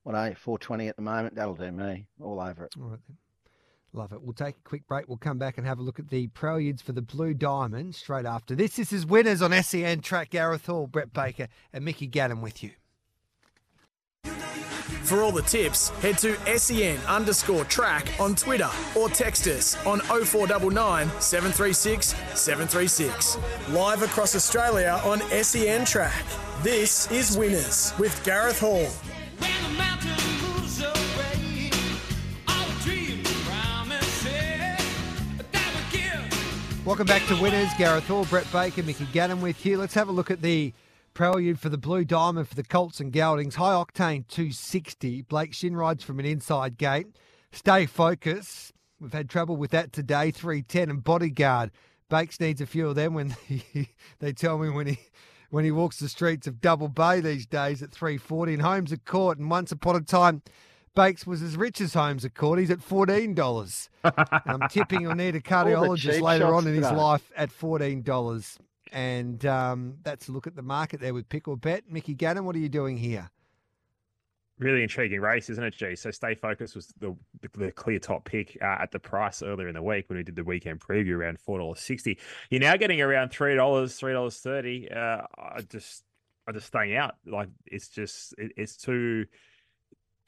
what 0.02 0.14
are 0.14 0.28
you, 0.28 0.34
420 0.34 0.88
at 0.88 0.96
the 0.96 1.02
moment? 1.02 1.34
That'll 1.34 1.54
do 1.54 1.70
me 1.70 2.06
all 2.20 2.40
over 2.40 2.64
it. 2.64 2.74
All 2.80 2.88
right 2.88 2.98
then. 3.06 3.16
Love 3.92 4.12
it. 4.12 4.22
We'll 4.22 4.32
take 4.32 4.56
a 4.56 4.62
quick 4.62 4.86
break. 4.86 5.08
We'll 5.08 5.18
come 5.18 5.38
back 5.38 5.58
and 5.58 5.66
have 5.66 5.80
a 5.80 5.82
look 5.82 5.98
at 5.98 6.10
the 6.10 6.28
preludes 6.28 6.80
for 6.80 6.92
the 6.92 7.02
Blue 7.02 7.34
Diamond 7.34 7.96
straight 7.96 8.24
after 8.24 8.54
this. 8.54 8.76
This 8.76 8.92
is 8.92 9.04
Winners 9.04 9.42
on 9.42 9.52
SEN 9.62 10.00
Track. 10.00 10.30
Gareth 10.30 10.66
Hall, 10.66 10.86
Brett 10.86 11.12
Baker, 11.12 11.48
and 11.72 11.84
Mickey 11.84 12.06
Gannon 12.06 12.40
with 12.40 12.62
you. 12.62 12.70
For 15.10 15.24
all 15.24 15.32
the 15.32 15.42
tips, 15.42 15.88
head 16.02 16.18
to 16.18 16.36
SEN 16.56 16.96
underscore 17.08 17.64
track 17.64 18.06
on 18.20 18.36
Twitter 18.36 18.70
or 18.94 19.08
text 19.08 19.48
us 19.48 19.76
on 19.84 19.98
0499 19.98 21.10
736 21.20 22.14
736. 22.40 23.36
Live 23.70 24.04
across 24.04 24.36
Australia 24.36 25.00
on 25.04 25.18
SEN 25.42 25.84
track. 25.84 26.24
This 26.62 27.10
is 27.10 27.36
Winners 27.36 27.92
with 27.98 28.22
Gareth 28.24 28.60
Hall. 28.60 28.86
When 29.38 29.50
the 29.64 29.70
mountain 29.76 30.10
moves 30.46 30.80
away, 30.80 31.72
all 32.46 32.68
the 32.68 32.82
dreams 32.84 33.32
promises 33.48 34.28
that 35.50 35.74
we 35.74 35.98
give. 35.98 36.86
Welcome 36.86 37.08
back 37.08 37.26
to 37.26 37.42
Winners. 37.42 37.70
Gareth 37.76 38.06
Hall, 38.06 38.26
Brett 38.26 38.46
Baker, 38.52 38.84
Mickey 38.84 39.08
Gannon 39.12 39.40
with 39.40 39.66
you. 39.66 39.76
Let's 39.76 39.94
have 39.94 40.08
a 40.08 40.12
look 40.12 40.30
at 40.30 40.40
the 40.40 40.72
prelude 41.14 41.58
for 41.58 41.68
the 41.68 41.78
Blue 41.78 42.04
Diamond 42.04 42.48
for 42.48 42.54
the 42.54 42.62
Colts 42.62 43.00
and 43.00 43.12
Geldings. 43.12 43.56
High 43.56 43.72
octane 43.72 44.26
260. 44.28 45.22
Blake 45.22 45.52
Shinn 45.52 45.76
rides 45.76 46.04
from 46.04 46.18
an 46.18 46.26
inside 46.26 46.78
gate. 46.78 47.06
Stay 47.52 47.86
focused. 47.86 48.72
We've 49.00 49.12
had 49.12 49.28
trouble 49.28 49.56
with 49.56 49.70
that 49.70 49.92
today. 49.92 50.30
310 50.30 50.90
and 50.90 51.04
Bodyguard. 51.04 51.70
Bakes 52.08 52.40
needs 52.40 52.60
a 52.60 52.66
few 52.66 52.88
of 52.88 52.96
them 52.96 53.14
when 53.14 53.30
he, 53.46 53.90
they 54.18 54.32
tell 54.32 54.58
me 54.58 54.68
when 54.68 54.86
he 54.86 54.98
when 55.50 55.64
he 55.64 55.70
walks 55.72 55.98
the 55.98 56.08
streets 56.08 56.46
of 56.46 56.60
Double 56.60 56.88
Bay 56.88 57.20
these 57.20 57.46
days 57.46 57.82
at 57.82 57.90
340 57.90 58.54
and 58.54 58.62
Holmes 58.62 58.92
at 58.92 59.04
court. 59.04 59.38
And 59.38 59.50
once 59.50 59.72
upon 59.72 59.96
a 59.96 60.00
time, 60.00 60.42
Bakes 60.94 61.26
was 61.26 61.42
as 61.42 61.56
rich 61.56 61.80
as 61.80 61.94
Holmes 61.94 62.24
at 62.24 62.34
court. 62.34 62.58
He's 62.58 62.70
at 62.70 62.78
$14. 62.78 63.88
And 64.04 64.62
I'm 64.62 64.68
tipping 64.68 65.00
he'll 65.00 65.14
need 65.14 65.34
a 65.36 65.40
cardiologist 65.40 66.20
later 66.20 66.54
on 66.54 66.66
in 66.66 66.74
his 66.74 66.90
life 66.90 67.30
at 67.36 67.50
fourteen 67.50 68.02
dollars. 68.02 68.58
And 68.92 69.44
um, 69.46 69.98
that's 70.02 70.28
a 70.28 70.32
look 70.32 70.46
at 70.46 70.56
the 70.56 70.62
market 70.62 71.00
there 71.00 71.14
with 71.14 71.28
Pickle 71.28 71.56
Bet. 71.56 71.84
Mickey 71.90 72.14
Gannon, 72.14 72.44
what 72.44 72.56
are 72.56 72.60
you 72.60 72.68
doing 72.68 72.96
here? 72.96 73.30
Really 74.58 74.82
intriguing 74.82 75.20
race, 75.20 75.48
isn't 75.48 75.64
it, 75.64 75.74
G? 75.74 75.96
So 75.96 76.10
Stay 76.10 76.34
Focused 76.34 76.74
was 76.74 76.92
the 76.98 77.16
the 77.56 77.72
clear 77.72 77.98
top 77.98 78.26
pick 78.26 78.58
uh, 78.60 78.76
at 78.80 78.90
the 78.92 78.98
price 78.98 79.42
earlier 79.42 79.68
in 79.68 79.74
the 79.74 79.82
week 79.82 80.10
when 80.10 80.18
we 80.18 80.22
did 80.22 80.36
the 80.36 80.44
weekend 80.44 80.80
preview 80.80 81.14
around 81.16 81.38
four 81.38 81.58
dollars 81.58 81.80
sixty. 81.80 82.18
You're 82.50 82.60
now 82.60 82.76
getting 82.76 83.00
around 83.00 83.30
three 83.30 83.54
dollars, 83.54 83.96
three 83.96 84.12
dollars 84.12 84.38
thirty. 84.38 84.90
Uh, 84.90 85.22
I 85.38 85.62
just 85.66 86.04
I 86.46 86.52
just 86.52 86.66
staying 86.66 86.94
out. 86.94 87.14
Like 87.24 87.48
it's 87.64 87.88
just 87.88 88.34
it, 88.36 88.52
it's 88.58 88.76
too 88.76 89.24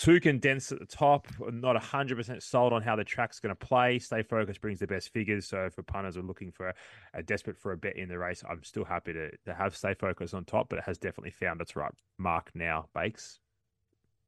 too 0.03 0.19
condensed 0.19 0.73
at 0.73 0.81
the 0.81 0.87
top. 0.87 1.29
I'm 1.47 1.61
not 1.61 1.81
hundred 1.81 2.17
percent 2.17 2.43
sold 2.43 2.73
on 2.73 2.83
how 2.83 2.97
the 2.97 3.05
track's 3.05 3.39
going 3.39 3.55
to 3.55 3.67
play. 3.67 4.01
Stay 4.01 4.23
Focused 4.25 4.61
brings 4.61 4.81
the 4.81 4.87
best 4.87 5.13
figures. 5.13 5.47
So 5.47 5.71
for 5.71 5.85
punters 5.85 6.17
are 6.17 6.23
looking 6.23 6.51
for 6.51 6.71
a, 6.71 6.75
a 7.15 7.23
desperate 7.23 7.57
for 7.57 7.71
a 7.71 7.77
bet 7.77 7.97
in 7.97 8.09
the 8.09 8.19
race, 8.19 8.43
I'm 8.49 8.65
still 8.65 8.85
happy 8.85 9.13
to 9.13 9.31
to 9.45 9.55
have 9.55 9.77
Stay 9.77 9.95
Focused 9.95 10.35
on 10.35 10.45
top, 10.45 10.69
but 10.69 10.79
it 10.81 10.85
has 10.85 10.99
definitely 10.99 11.31
found 11.31 11.61
its 11.61 11.77
right 11.77 11.93
mark 12.19 12.51
now. 12.55 12.89
Bakes. 12.95 13.39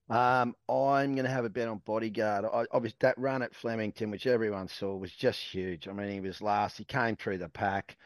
Um, 0.08 0.54
I'm 0.68 1.14
going 1.14 1.24
to 1.24 1.30
have 1.30 1.46
a 1.46 1.50
bet 1.50 1.66
on 1.66 1.78
Bodyguard. 1.84 2.44
I, 2.44 2.66
obviously, 2.70 2.98
that 3.00 3.18
run 3.18 3.42
at 3.42 3.54
Flemington, 3.54 4.10
which 4.10 4.26
everyone 4.26 4.68
saw, 4.68 4.94
was 4.94 5.10
just 5.10 5.40
huge. 5.40 5.88
I 5.88 5.92
mean, 5.92 6.10
he 6.10 6.20
was 6.20 6.42
last. 6.42 6.76
He 6.76 6.84
came 6.84 7.16
through 7.16 7.38
the 7.38 7.48
pack, 7.48 7.96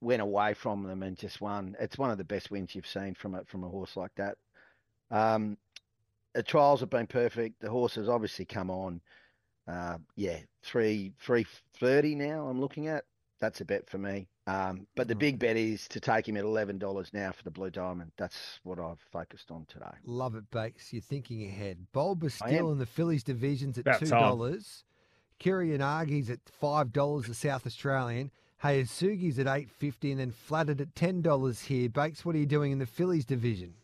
went 0.00 0.20
away 0.20 0.52
from 0.52 0.82
them, 0.82 1.02
and 1.02 1.16
just 1.16 1.40
won. 1.40 1.76
It's 1.80 1.96
one 1.96 2.10
of 2.10 2.18
the 2.18 2.24
best 2.24 2.50
wins 2.50 2.74
you've 2.74 2.86
seen 2.86 3.14
from 3.14 3.34
a 3.34 3.44
from 3.44 3.64
a 3.64 3.68
horse 3.68 3.96
like 3.96 4.14
that. 4.16 4.36
Um, 5.10 5.56
the 6.36 6.42
trials 6.42 6.80
have 6.80 6.90
been 6.90 7.06
perfect. 7.06 7.60
The 7.60 7.70
horse 7.70 7.94
has 7.96 8.08
obviously 8.08 8.44
come 8.44 8.70
on. 8.70 9.00
Uh, 9.66 9.98
yeah, 10.14 10.38
three 10.62 11.12
three 11.18 11.46
thirty 11.80 12.14
now. 12.14 12.46
I'm 12.46 12.60
looking 12.60 12.86
at. 12.88 13.04
That's 13.40 13.60
a 13.60 13.64
bet 13.64 13.88
for 13.90 13.98
me. 13.98 14.28
Um, 14.46 14.86
but 14.94 15.08
the 15.08 15.14
big 15.14 15.38
bet 15.38 15.56
is 15.56 15.88
to 15.88 15.98
take 15.98 16.28
him 16.28 16.36
at 16.36 16.44
eleven 16.44 16.78
dollars 16.78 17.10
now 17.12 17.32
for 17.32 17.42
the 17.42 17.50
Blue 17.50 17.70
Diamond. 17.70 18.12
That's 18.16 18.60
what 18.62 18.78
I've 18.78 19.00
focused 19.10 19.50
on 19.50 19.64
today. 19.66 19.86
Love 20.04 20.36
it, 20.36 20.48
Bakes. 20.50 20.92
You're 20.92 21.02
thinking 21.02 21.44
ahead. 21.46 21.78
Bold 21.92 22.20
Bastille 22.20 22.70
in 22.70 22.78
the 22.78 22.86
fillies 22.86 23.24
divisions 23.24 23.76
at 23.78 23.86
About 23.86 24.00
two 24.00 24.06
time. 24.06 24.20
dollars. 24.20 24.84
Kirianagi's 25.40 26.30
at 26.30 26.40
five 26.60 26.92
dollars, 26.92 27.26
the 27.26 27.34
South 27.34 27.66
Australian. 27.66 28.30
Hayasugi's 28.62 29.38
at 29.38 29.46
eight 29.48 29.70
fifty, 29.70 30.10
and 30.12 30.20
then 30.20 30.30
flattered 30.30 30.80
at 30.80 30.94
ten 30.94 31.22
dollars 31.22 31.62
here. 31.62 31.88
Bakes, 31.88 32.24
what 32.24 32.34
are 32.36 32.38
you 32.38 32.46
doing 32.46 32.72
in 32.72 32.78
the 32.78 32.86
fillies 32.86 33.24
division? 33.24 33.74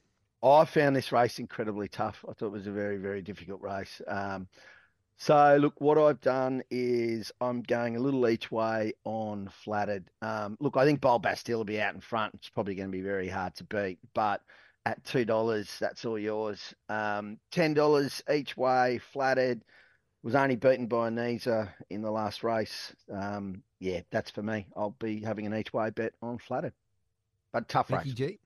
I 0.42 0.64
found 0.64 0.96
this 0.96 1.12
race 1.12 1.38
incredibly 1.38 1.88
tough. 1.88 2.25
I 2.28 2.32
thought 2.32 2.46
it 2.46 2.52
was 2.52 2.66
a 2.66 2.72
very, 2.72 2.96
very 2.96 3.22
difficult 3.22 3.62
race. 3.62 4.00
Um, 4.08 4.49
so 5.16 5.56
look, 5.61 5.80
what 5.80 5.99
I've 5.99 6.20
done 6.20 6.62
is 6.70 7.30
I'm 7.40 7.62
going 7.62 7.96
a 7.96 8.00
little 8.00 8.28
each 8.28 8.50
way 8.50 8.94
on 9.04 9.49
flattered. 9.64 10.11
Um, 10.20 10.56
look, 10.58 10.76
I 10.76 10.84
think 10.84 11.00
Bold 11.00 11.22
Bastille 11.22 11.58
will 11.58 11.64
be 11.64 11.80
out 11.80 11.94
in 11.94 12.00
front. 12.00 12.34
It's 12.34 12.49
probably 12.49 12.75
going 12.75 12.88
to 12.88 12.92
be 12.92 13.02
very 13.02 13.28
hard 13.28 13.54
to 13.56 13.64
beat, 13.64 13.99
but 14.14 14.40
at 14.84 15.04
two 15.04 15.25
dollars, 15.25 15.76
that's 15.78 16.04
all 16.04 16.18
yours. 16.18 16.75
Um, 16.88 17.38
ten 17.52 17.72
dollars 17.72 18.20
each 18.32 18.56
way, 18.56 19.00
flattered. 19.12 19.62
Was 20.25 20.34
only 20.37 20.54
beaten 20.54 20.87
by 20.87 21.11
Anisa 21.11 21.68
in 21.90 22.00
the 22.00 22.11
last 22.11 22.44
race. 22.44 22.94
Um, 23.12 23.62
yeah, 23.80 24.02
that's 24.12 24.30
for 24.30 24.42
me. 24.42 24.66
I'll 24.76 24.94
be 25.00 25.20
having 25.20 25.46
an 25.46 25.54
each 25.54 25.72
way 25.72 25.90
bet 25.90 26.14
on 26.22 26.38
flattered, 26.38 26.75
but 27.52 27.68
tough 27.68 27.90
Mickey 27.90 28.11
race. 28.11 28.14
G. 28.14 28.38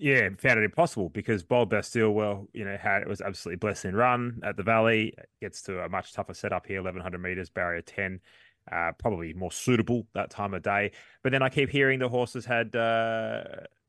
Yeah, 0.00 0.28
found 0.38 0.58
it 0.58 0.64
impossible 0.64 1.08
because 1.08 1.42
Bold 1.42 1.70
Bastille, 1.70 2.10
well, 2.10 2.48
you 2.52 2.64
know, 2.64 2.76
had 2.76 3.02
it 3.02 3.08
was 3.08 3.20
absolutely 3.20 3.58
blessed 3.58 3.86
in 3.86 3.96
run 3.96 4.40
at 4.44 4.56
the 4.56 4.62
Valley. 4.62 5.14
Gets 5.40 5.62
to 5.62 5.80
a 5.80 5.88
much 5.88 6.12
tougher 6.12 6.34
setup 6.34 6.66
here, 6.66 6.78
eleven 6.78 7.00
hundred 7.00 7.22
meters, 7.22 7.50
barrier 7.50 7.82
ten, 7.82 8.20
uh, 8.70 8.92
probably 8.98 9.32
more 9.32 9.52
suitable 9.52 10.06
that 10.14 10.30
time 10.30 10.54
of 10.54 10.62
day. 10.62 10.92
But 11.22 11.32
then 11.32 11.42
I 11.42 11.48
keep 11.48 11.70
hearing 11.70 11.98
the 11.98 12.08
horses 12.08 12.44
had 12.44 12.74
uh, 12.76 13.42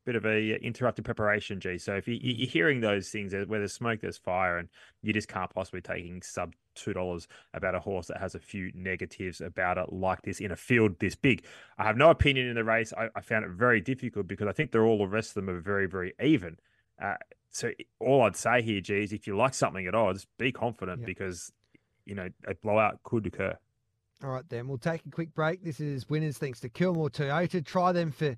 bit 0.07 0.15
of 0.15 0.25
a 0.25 0.55
interrupted 0.65 1.03
preparation, 1.03 1.59
G. 1.59 1.77
So 1.77 1.93
if 1.95 2.07
you, 2.07 2.13
you- 2.15 2.35
you're 2.35 2.47
hearing 2.49 2.79
those 2.79 3.09
things, 3.09 3.33
uh, 3.33 3.43
where 3.45 3.59
there's 3.59 3.73
smoke, 3.73 3.99
there's 3.99 4.17
fire, 4.17 4.57
and 4.57 4.69
you 5.03 5.11
just 5.11 5.27
can't 5.27 5.53
possibly 5.53 5.81
taking 5.81 6.21
sub 6.21 6.55
two 6.75 6.93
dollars 6.93 7.27
about 7.53 7.75
a 7.75 7.79
horse 7.81 8.07
that 8.07 8.17
has 8.21 8.33
a 8.33 8.39
few 8.39 8.71
negatives 8.73 9.41
about 9.41 9.77
it 9.77 9.91
like 9.91 10.21
this 10.21 10.39
in 10.39 10.51
a 10.51 10.55
field 10.55 10.97
this 10.99 11.13
big. 11.15 11.43
I 11.77 11.83
have 11.83 11.97
no 11.97 12.09
opinion 12.09 12.47
in 12.47 12.55
the 12.55 12.63
race. 12.63 12.93
I, 12.97 13.09
I 13.17 13.21
found 13.21 13.43
it 13.43 13.51
very 13.51 13.81
difficult 13.81 14.27
because 14.27 14.47
I 14.47 14.53
think 14.53 14.71
they're 14.71 14.85
all 14.85 14.97
the 14.99 15.07
rest 15.07 15.31
of 15.31 15.33
them 15.45 15.49
are 15.49 15.59
very, 15.59 15.87
very 15.87 16.13
even. 16.23 16.55
Uh, 17.01 17.15
so 17.51 17.71
all 17.99 18.21
I'd 18.21 18.37
say 18.37 18.61
here, 18.61 18.79
G, 18.79 19.03
is 19.03 19.11
if 19.11 19.27
you 19.27 19.35
like 19.35 19.53
something 19.55 19.87
at 19.87 19.93
odds, 19.95 20.25
be 20.37 20.53
confident 20.53 21.01
because 21.05 21.51
you 22.05 22.15
know 22.15 22.29
a 22.47 22.55
blowout 22.55 23.03
could 23.03 23.25
occur. 23.27 23.57
All 24.23 24.29
right, 24.31 24.47
then 24.47 24.69
we'll 24.69 24.77
take 24.77 25.05
a 25.05 25.09
quick 25.09 25.33
break. 25.35 25.63
This 25.65 25.81
is 25.81 26.09
winners 26.09 26.37
thanks 26.37 26.61
to 26.61 26.69
Kilmore 26.69 27.09
Toyota. 27.09 27.63
Try 27.65 27.91
them 27.91 28.11
for 28.11 28.37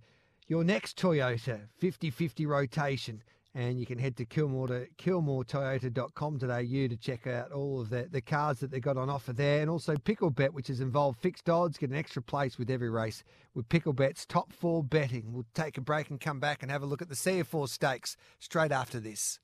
your 0.50 0.64
next 0.66 0.98
Toyota 0.98 1.62
50 1.78 2.10
50 2.10 2.46
rotation. 2.46 3.24
And 3.56 3.80
you 3.80 3.86
can 3.88 3.98
head 3.98 4.16
to 4.18 4.26
Kilmore 4.26 4.68
to 4.68 4.88
kilmoretoyota.com.au 5.00 6.88
to 6.88 6.98
check 6.98 7.26
out 7.26 7.52
all 7.52 7.82
of 7.82 7.90
the, 7.90 8.08
the 8.12 8.22
cars 8.22 8.60
that 8.60 8.70
they've 8.70 8.82
got 8.82 8.96
on 8.96 9.10
offer 9.10 9.34
there. 9.34 9.62
And 9.62 9.72
also 9.72 9.96
Pickle 9.96 10.30
Bet, 10.30 10.54
which 10.54 10.68
has 10.68 10.82
involved 10.82 11.20
fixed 11.20 11.50
odds. 11.50 11.78
Get 11.78 11.90
an 11.90 11.96
extra 11.96 12.22
place 12.22 12.60
with 12.60 12.70
every 12.70 12.92
race 12.92 13.24
with 13.56 13.68
Pickle 13.68 13.94
Bet's 13.94 14.26
top 14.26 14.54
four 14.54 14.84
betting. 14.84 15.34
We'll 15.34 15.48
take 15.56 15.78
a 15.80 15.82
break 15.82 16.12
and 16.12 16.22
come 16.22 16.40
back 16.40 16.62
and 16.62 16.72
have 16.72 16.84
a 16.84 16.86
look 16.86 17.02
at 17.02 17.10
the 17.10 17.16
C.F. 17.16 17.54
Orr 17.56 17.68
stakes 17.68 18.18
straight 18.40 18.72
after 18.72 19.00
this. 19.00 19.40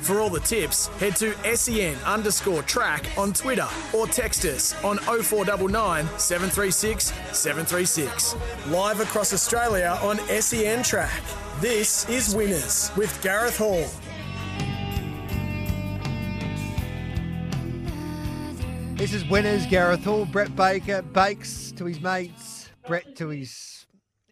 For 0.00 0.20
all 0.20 0.30
the 0.30 0.40
tips, 0.40 0.86
head 0.98 1.16
to 1.16 1.34
SEN 1.56 1.96
underscore 2.04 2.62
track 2.62 3.04
on 3.18 3.32
Twitter 3.32 3.68
or 3.92 4.06
text 4.06 4.44
us 4.44 4.74
on 4.84 4.98
0499 4.98 6.06
736 6.18 7.12
736. 7.32 8.36
Live 8.68 9.00
across 9.00 9.32
Australia 9.32 9.98
on 10.02 10.18
SEN 10.40 10.82
Track. 10.82 11.22
This 11.60 12.08
is 12.08 12.34
Winners 12.34 12.90
with 12.96 13.20
Gareth 13.22 13.58
Hall. 13.58 13.84
This 18.98 19.14
is 19.14 19.24
winners, 19.26 19.64
Gareth 19.66 20.02
Hall, 20.02 20.24
Brett 20.24 20.56
Baker, 20.56 21.02
Bakes 21.02 21.70
to 21.76 21.84
his 21.84 22.00
mates, 22.00 22.68
Brett 22.84 23.14
to 23.14 23.28
his 23.28 23.86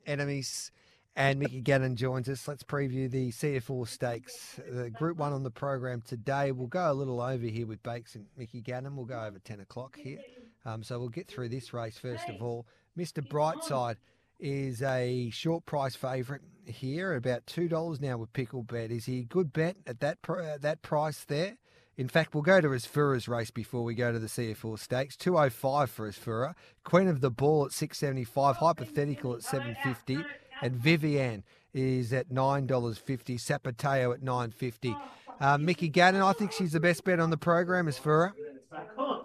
enemies, 0.07 0.73
and 1.17 1.39
Mickey 1.41 1.63
Gannon 1.63 1.97
joins 1.97 2.29
us. 2.29 2.47
Let's 2.47 2.63
preview 2.63 3.11
the 3.11 3.31
C.F. 3.31 3.71
Orr 3.71 3.87
stakes. 3.87 4.61
The 4.69 4.91
Group 4.91 5.17
1 5.17 5.33
on 5.33 5.43
the 5.43 5.51
program 5.51 6.03
today. 6.03 6.53
We'll 6.53 6.67
go 6.67 6.93
a 6.93 6.93
little 6.93 7.23
over 7.23 7.47
here 7.47 7.67
with 7.67 7.83
Bakes 7.83 8.15
and 8.15 8.27
Mickey 8.37 8.61
Gannon. 8.61 8.97
We'll 8.97 9.07
go 9.07 9.19
over 9.19 9.39
10 9.39 9.61
o'clock 9.61 9.97
here. 9.97 10.19
Um, 10.67 10.83
so 10.83 10.99
we'll 10.99 11.09
get 11.09 11.27
through 11.27 11.49
this 11.49 11.73
race 11.73 11.97
first 11.97 12.29
of 12.29 12.43
all. 12.43 12.67
Mr. 12.99 13.27
Brightside 13.27 13.97
is 14.39 14.83
a 14.83 15.31
short 15.31 15.65
price 15.65 15.97
favourite 15.97 16.43
here, 16.67 17.15
about 17.15 17.47
$2 17.47 18.01
now 18.01 18.19
with 18.19 18.33
Pickle 18.35 18.63
Bet. 18.63 18.91
Is 18.91 19.07
he 19.07 19.21
a 19.21 19.25
good 19.25 19.53
bet 19.53 19.77
at 19.87 20.01
that, 20.01 20.21
pr- 20.21 20.41
at 20.41 20.63
that 20.63 20.83
price 20.83 21.25
there? 21.25 21.57
In 21.97 22.09
fact, 22.09 22.35
we'll 22.35 22.43
go 22.43 22.61
to 22.61 22.69
Asfoora's 22.69 23.27
race 23.27 23.51
before 23.51 23.83
we 23.83 23.95
go 23.95 24.13
to 24.13 24.19
the 24.19 24.29
C.F. 24.29 24.67
Orr 24.67 24.77
stakes. 24.77 25.17
205 25.17 25.91
for 25.91 26.11
Asfoora. 26.11 26.55
Queen 26.85 27.09
of 27.09 27.23
the 27.23 27.31
Ball 27.31 27.65
at 27.65 27.73
675. 27.73 28.57
Hypothetical 28.57 29.33
at 29.33 29.43
750. 29.43 30.19
And 30.63 30.75
Vivian 30.75 31.45
is 31.75 32.13
at 32.13 32.31
$9.50. 32.31 32.99
Sapateo 33.37 34.15
at 34.15 34.23
950. 34.23 34.97
Uh, 35.39 35.59
Mickey 35.59 35.89
Gannon, 35.89 36.23
I 36.23 36.33
think 36.33 36.53
she's 36.53 36.73
the 36.73 36.81
best 36.81 37.05
bet 37.05 37.21
on 37.21 37.31
the 37.31 37.37
program, 37.37 37.87
Asfoora. 37.87 38.33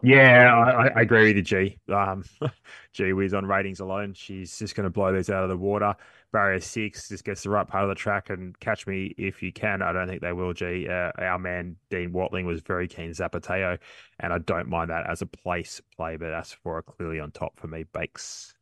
Yeah, 0.03 0.55
I, 0.55 0.87
I 0.87 1.01
agree 1.01 1.27
with 1.27 1.37
you, 1.37 1.43
G. 1.43 1.77
Um, 1.93 2.23
G 2.93 3.13
whiz 3.13 3.33
on 3.33 3.45
ratings 3.45 3.79
alone, 3.79 4.13
she's 4.13 4.57
just 4.57 4.75
going 4.75 4.85
to 4.85 4.89
blow 4.89 5.13
these 5.13 5.29
out 5.29 5.43
of 5.43 5.49
the 5.49 5.57
water. 5.57 5.95
Barrier 6.31 6.59
six 6.59 7.09
just 7.09 7.23
gets 7.23 7.43
the 7.43 7.49
right 7.49 7.67
part 7.67 7.83
of 7.83 7.89
the 7.89 7.95
track 7.95 8.29
and 8.29 8.57
catch 8.59 8.87
me 8.87 9.13
if 9.17 9.43
you 9.43 9.51
can. 9.51 9.81
I 9.81 9.91
don't 9.91 10.07
think 10.07 10.21
they 10.21 10.33
will, 10.33 10.53
G. 10.53 10.87
Uh, 10.87 11.11
our 11.17 11.37
man 11.37 11.75
Dean 11.89 12.13
Watling 12.13 12.45
was 12.45 12.61
very 12.61 12.87
keen 12.87 13.11
Zapateo, 13.11 13.77
and 14.19 14.33
I 14.33 14.37
don't 14.39 14.67
mind 14.67 14.89
that 14.89 15.09
as 15.09 15.21
a 15.21 15.25
place 15.25 15.81
play, 15.95 16.15
but 16.15 16.29
Asfoora 16.29 16.85
clearly 16.85 17.19
on 17.19 17.31
top 17.31 17.59
for 17.59 17.67
me, 17.67 17.83
Bakes. 17.83 18.55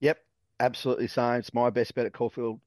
Yep, 0.00 0.18
absolutely 0.60 1.08
same. 1.08 1.34
It's 1.36 1.54
my 1.54 1.70
best 1.70 1.94
bet 1.94 2.06
at 2.06 2.12
Caulfield. 2.12 2.60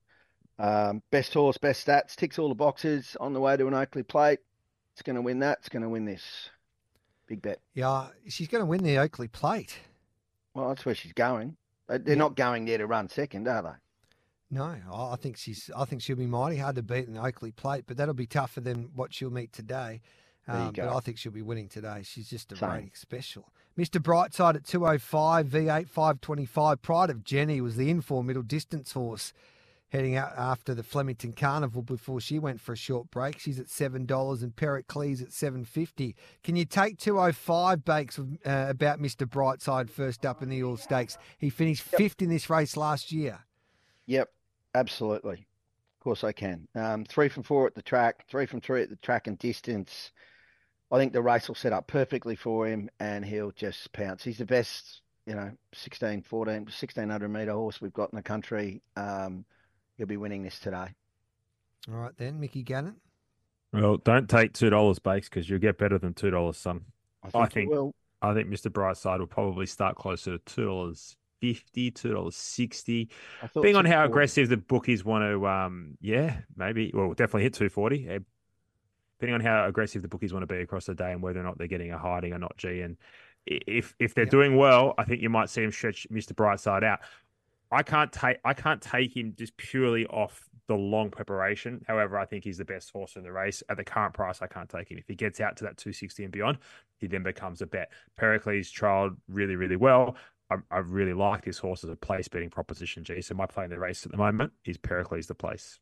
Um, 0.58 1.02
best 1.12 1.34
horse, 1.34 1.58
best 1.58 1.88
stats, 1.88 2.16
ticks 2.16 2.38
all 2.38 2.50
the 2.50 2.56
boxes 2.56 3.16
on 3.20 3.34
the 3.34 3.40
way 3.40 3.56
to 3.56 3.68
an 3.68 3.74
Oakleigh 3.74 4.04
Plate. 4.08 4.40
It's 4.94 5.02
going 5.02 5.16
to 5.16 5.22
win 5.22 5.40
that. 5.40 5.60
It's 5.60 5.70
going 5.70 5.84
to 5.84 5.90
win 5.90 6.06
this. 6.06 6.50
Big 7.28 7.42
bet. 7.42 7.60
Yeah, 7.74 8.08
she's 8.28 8.48
going 8.50 8.62
to 8.62 8.66
win 8.66 8.84
the 8.84 8.98
Oakleigh 8.98 9.32
Plate. 9.32 9.80
Well, 10.54 10.68
that's 10.70 10.86
where 10.86 10.96
she's 10.96 11.14
going. 11.14 11.56
They- 11.88 12.00
They're 12.00 12.16
not 12.16 12.36
going 12.36 12.66
there 12.66 12.80
to 12.80 12.88
run 12.88 13.08
second, 13.08 13.48
are 13.48 13.62
they? 13.62 13.70
No, 14.52 14.76
I 14.92 15.16
think 15.16 15.38
she's. 15.38 15.70
I 15.78 15.86
think 15.86 16.02
she'll 16.02 16.16
be 16.18 16.26
mighty 16.26 16.58
hard 16.58 16.76
to 16.78 16.82
beat 16.82 17.08
in 17.08 17.14
the 17.14 17.22
Oakleigh 17.22 17.52
Plate, 17.56 17.84
but 17.86 17.98
that'll 17.98 18.16
be 18.16 18.26
tougher 18.26 18.62
than 18.62 18.90
what 18.96 19.14
she'll 19.14 19.30
meet 19.30 19.54
today. 19.54 20.02
Um, 20.48 20.74
but. 20.76 20.90
I 20.90 21.00
think 21.02 21.20
she'll 21.20 21.32
be 21.32 21.44
winning 21.44 21.70
today. 21.70 22.02
She's 22.04 22.28
just 22.28 22.52
a 22.52 22.56
Same. 22.56 22.70
rating 22.72 22.92
special. 22.96 23.48
Mr. 23.80 24.02
Brightside 24.02 24.56
at 24.56 24.66
205, 24.66 25.48
V8 25.48 25.88
525. 25.88 26.82
Pride 26.82 27.10
of 27.10 27.24
Jenny 27.24 27.62
was 27.62 27.78
the 27.78 27.90
inform 27.90 28.28
middle 28.28 28.44
distance 28.44 28.92
horse 28.92 29.32
heading 29.88 30.18
out 30.18 30.34
after 30.36 30.76
the 30.76 30.84
Flemington 30.84 31.32
Carnival 31.32 31.82
before 31.82 32.20
she 32.20 32.40
went 32.40 32.60
for 32.60 32.74
a 32.74 32.78
short 32.78 33.10
break. 33.10 33.40
She's 33.40 33.58
at 33.58 33.70
seven 33.70 34.06
dollars 34.06 34.44
and 34.44 34.54
Pericles 34.54 35.22
at 35.22 35.32
seven 35.32 35.64
fifty. 35.64 36.18
Can 36.44 36.58
you 36.58 36.66
take 36.66 36.98
two 36.98 37.22
oh 37.22 37.32
five 37.32 37.86
bakes 37.86 38.18
with, 38.18 38.38
uh, 38.46 38.66
about 38.68 39.00
Mr. 39.00 39.26
Brightside 39.26 39.90
first 39.90 40.26
up 40.26 40.44
in 40.44 40.50
the 40.50 40.62
Orr 40.62 40.78
Stakes? 40.78 41.18
He 41.38 41.50
finished 41.50 41.84
fifth 41.84 42.22
in 42.22 42.28
this 42.28 42.50
race 42.50 42.76
last 42.76 43.14
year. 43.14 43.40
Yep, 44.08 44.30
absolutely. 44.76 45.48
Of 46.00 46.04
course 46.04 46.26
I 46.26 46.34
can. 46.34 46.68
Um, 46.76 47.06
three 47.06 47.30
from 47.30 47.44
four 47.44 47.66
at 47.66 47.76
the 47.76 47.82
track, 47.82 48.26
three 48.28 48.46
from 48.46 48.60
three 48.60 48.82
at 48.82 48.90
the 48.90 48.98
track 48.98 49.28
and 49.28 49.40
distance. 49.40 50.12
I 50.92 50.98
think 50.98 51.14
the 51.14 51.22
race 51.22 51.48
will 51.48 51.56
set 51.56 51.74
up 51.74 51.88
perfectly 51.88 52.36
for 52.36 52.68
him 52.68 52.90
and 53.00 53.24
he'll 53.24 53.52
just 53.52 53.92
pounce. 53.94 54.24
He's 54.24 54.40
the 54.40 54.46
best, 54.46 55.02
you 55.28 55.36
know, 55.36 55.52
16, 55.74 56.24
14, 56.24 56.54
1600 56.64 57.30
metre 57.30 57.54
horse 57.54 57.80
we've 57.80 57.94
got 57.94 58.12
in 58.12 58.16
the 58.18 58.24
country. 58.24 58.82
Um, 58.96 59.46
he'll 59.98 60.08
be 60.08 60.18
winning 60.18 60.42
this 60.44 60.60
today. 60.60 60.88
All 61.88 61.96
right 61.96 62.12
then, 62.18 62.40
Mickey 62.40 62.64
Gannon. 62.64 62.96
Well, 63.72 63.98
don't 63.98 64.28
take 64.28 64.54
two 64.54 64.72
dollars, 64.72 64.98
Bakes, 65.00 65.30
because 65.30 65.48
you'll 65.48 65.60
get 65.60 65.78
better 65.78 66.00
than 66.00 66.14
two 66.16 66.32
dollars, 66.32 66.58
son. 66.58 66.86
I 67.24 67.30
think, 67.30 67.36
I 67.44 67.46
he 67.48 67.54
think- 67.54 67.72
will. 67.72 67.94
I 68.22 68.34
think 68.34 68.50
Mr. 68.50 68.70
Brightside 68.70 69.20
will 69.20 69.28
probably 69.28 69.66
start 69.66 69.96
closer 69.96 70.32
to 70.38 70.40
two 70.40 70.66
dollars 70.66 71.16
fifty, 71.40 71.90
two 71.92 72.12
dollars 72.14 72.36
sixty. 72.36 73.10
I 73.42 73.50
Being 73.62 73.76
on 73.78 73.86
how 73.86 74.04
aggressive 74.06 74.50
the 74.50 74.58
bookies 74.58 75.06
want 75.06 75.24
to, 75.24 75.48
um, 75.48 75.98
yeah, 76.02 76.40
maybe, 76.58 76.92
well, 76.94 77.10
definitely 77.14 77.44
hit 77.44 77.54
240. 77.54 78.10
eh, 78.10 78.20
Depending 79.20 79.36
on 79.36 79.42
how 79.42 79.68
aggressive 79.68 80.02
the 80.02 80.08
bookies 80.08 80.32
want 80.34 80.44
to 80.44 80.54
be 80.54 80.62
across 80.62 80.86
the 80.86 80.96
day 80.96 81.12
and 81.12 81.22
whether 81.22 81.40
or 81.40 81.44
not 81.44 81.58
they're 81.58 81.68
getting 81.68 81.92
a 81.92 81.98
hiding 81.98 82.34
or 82.34 82.40
not, 82.40 82.56
G. 82.58 82.82
And 82.82 82.98
if 83.46 83.94
if 84.00 84.14
they're 84.16 84.24
Yep. 84.26 84.32
doing 84.32 84.56
well, 84.56 84.94
I 84.98 85.04
think 85.04 85.22
you 85.22 85.30
might 85.30 85.50
see 85.50 85.64
him 85.64 85.72
stretch 85.72 86.08
Mr. 86.10 86.34
Brightside 86.34 86.84
out. 86.84 87.00
I 87.72 87.84
can't 87.84 88.12
take 88.12 88.38
I 88.46 88.54
can't 88.54 88.82
take 88.82 89.16
him 89.16 89.34
just 89.38 89.56
purely 89.58 90.06
off 90.08 90.50
the 90.68 90.76
long 90.76 91.10
preparation. 91.10 91.84
However, 91.88 92.18
I 92.18 92.26
think 92.26 92.44
he's 92.44 92.58
the 92.58 92.66
best 92.66 92.92
horse 92.92 93.16
in 93.16 93.24
the 93.24 93.32
race 93.32 93.62
at 93.70 93.78
the 93.78 93.84
current 93.84 94.14
price. 94.14 94.42
I 94.42 94.48
can't 94.48 94.70
take 94.70 94.90
him. 94.90 94.98
If 94.98 95.08
he 95.08 95.16
gets 95.16 95.40
out 95.42 95.58
to 95.58 95.64
that 95.66 95.78
260 95.78 96.24
and 96.24 96.32
beyond, 96.32 96.60
he 96.98 97.08
then 97.08 97.24
becomes 97.24 97.62
a 97.62 97.68
bet. 97.68 97.92
Pericles 98.16 98.72
trialed 98.72 99.18
really, 99.28 99.56
really 99.56 99.76
well. 99.76 100.16
I, 100.52 100.58
I 100.72 100.78
really 100.80 101.14
like 101.14 101.44
this 101.44 101.58
horse 101.60 101.84
as 101.84 101.90
a 101.90 101.96
place 101.96 102.28
betting 102.28 102.50
proposition, 102.50 103.04
G. 103.04 103.22
So 103.22 103.36
my 103.36 103.46
play 103.46 103.66
in 103.66 103.70
the 103.70 103.80
race 103.80 104.06
at 104.06 104.12
the 104.12 104.18
moment 104.18 104.54
is 104.66 104.78
Pericles 104.78 105.28
the 105.28 105.36
place. 105.36 105.80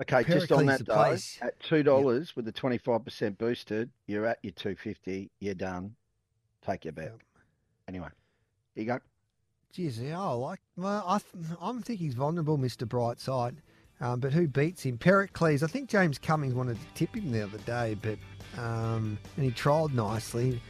Okay, 0.00 0.22
just 0.24 0.52
on 0.52 0.66
that 0.66 0.86
though, 0.86 1.16
at 1.42 1.58
two 1.60 1.82
dollars 1.82 2.36
with 2.36 2.44
the 2.44 2.52
twenty 2.52 2.78
five 2.78 3.04
percent 3.04 3.36
boosted, 3.36 3.90
you're 4.06 4.26
at 4.26 4.38
your 4.42 4.52
two 4.52 4.76
fifty. 4.76 5.30
You're 5.40 5.54
done. 5.54 5.94
Take 6.64 6.84
your 6.84 6.92
bet. 6.92 7.06
Yep. 7.06 7.20
Anyway, 7.88 8.08
here 8.74 8.84
you 8.84 8.90
go. 8.90 9.00
Geez, 9.72 10.00
yeah, 10.00 10.20
I 10.20 10.32
like. 10.32 10.60
Well, 10.76 11.04
I 11.06 11.18
I'm 11.60 11.82
think 11.82 11.98
he's 11.98 12.14
vulnerable, 12.14 12.56
Mister 12.56 12.86
Brightside. 12.86 13.56
Um, 14.00 14.20
but 14.20 14.32
who 14.32 14.46
beats 14.46 14.84
him? 14.84 14.96
Pericles. 14.96 15.64
I 15.64 15.66
think 15.66 15.88
James 15.88 16.18
Cummings 16.18 16.54
wanted 16.54 16.76
to 16.76 16.86
tip 16.94 17.16
him 17.16 17.32
the 17.32 17.42
other 17.42 17.58
day, 17.58 17.96
but 18.00 18.18
um, 18.60 19.18
and 19.36 19.44
he 19.44 19.50
trialled 19.50 19.92
nicely. 19.92 20.60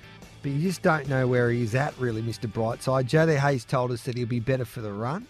But 0.42 0.52
you 0.52 0.62
just 0.62 0.82
don't 0.82 1.08
know 1.08 1.26
where 1.26 1.50
he's 1.50 1.75
at, 1.75 1.99
really, 1.99 2.23
Mr. 2.23 2.50
Brightside. 2.50 3.08
JD 3.08 3.37
Hayes 3.38 3.64
told 3.64 3.90
us 3.90 4.04
that 4.04 4.16
he'll 4.16 4.26
be 4.26 4.40
better 4.40 4.64
for 4.64 4.80
the 4.80 4.92
run. 4.92 5.26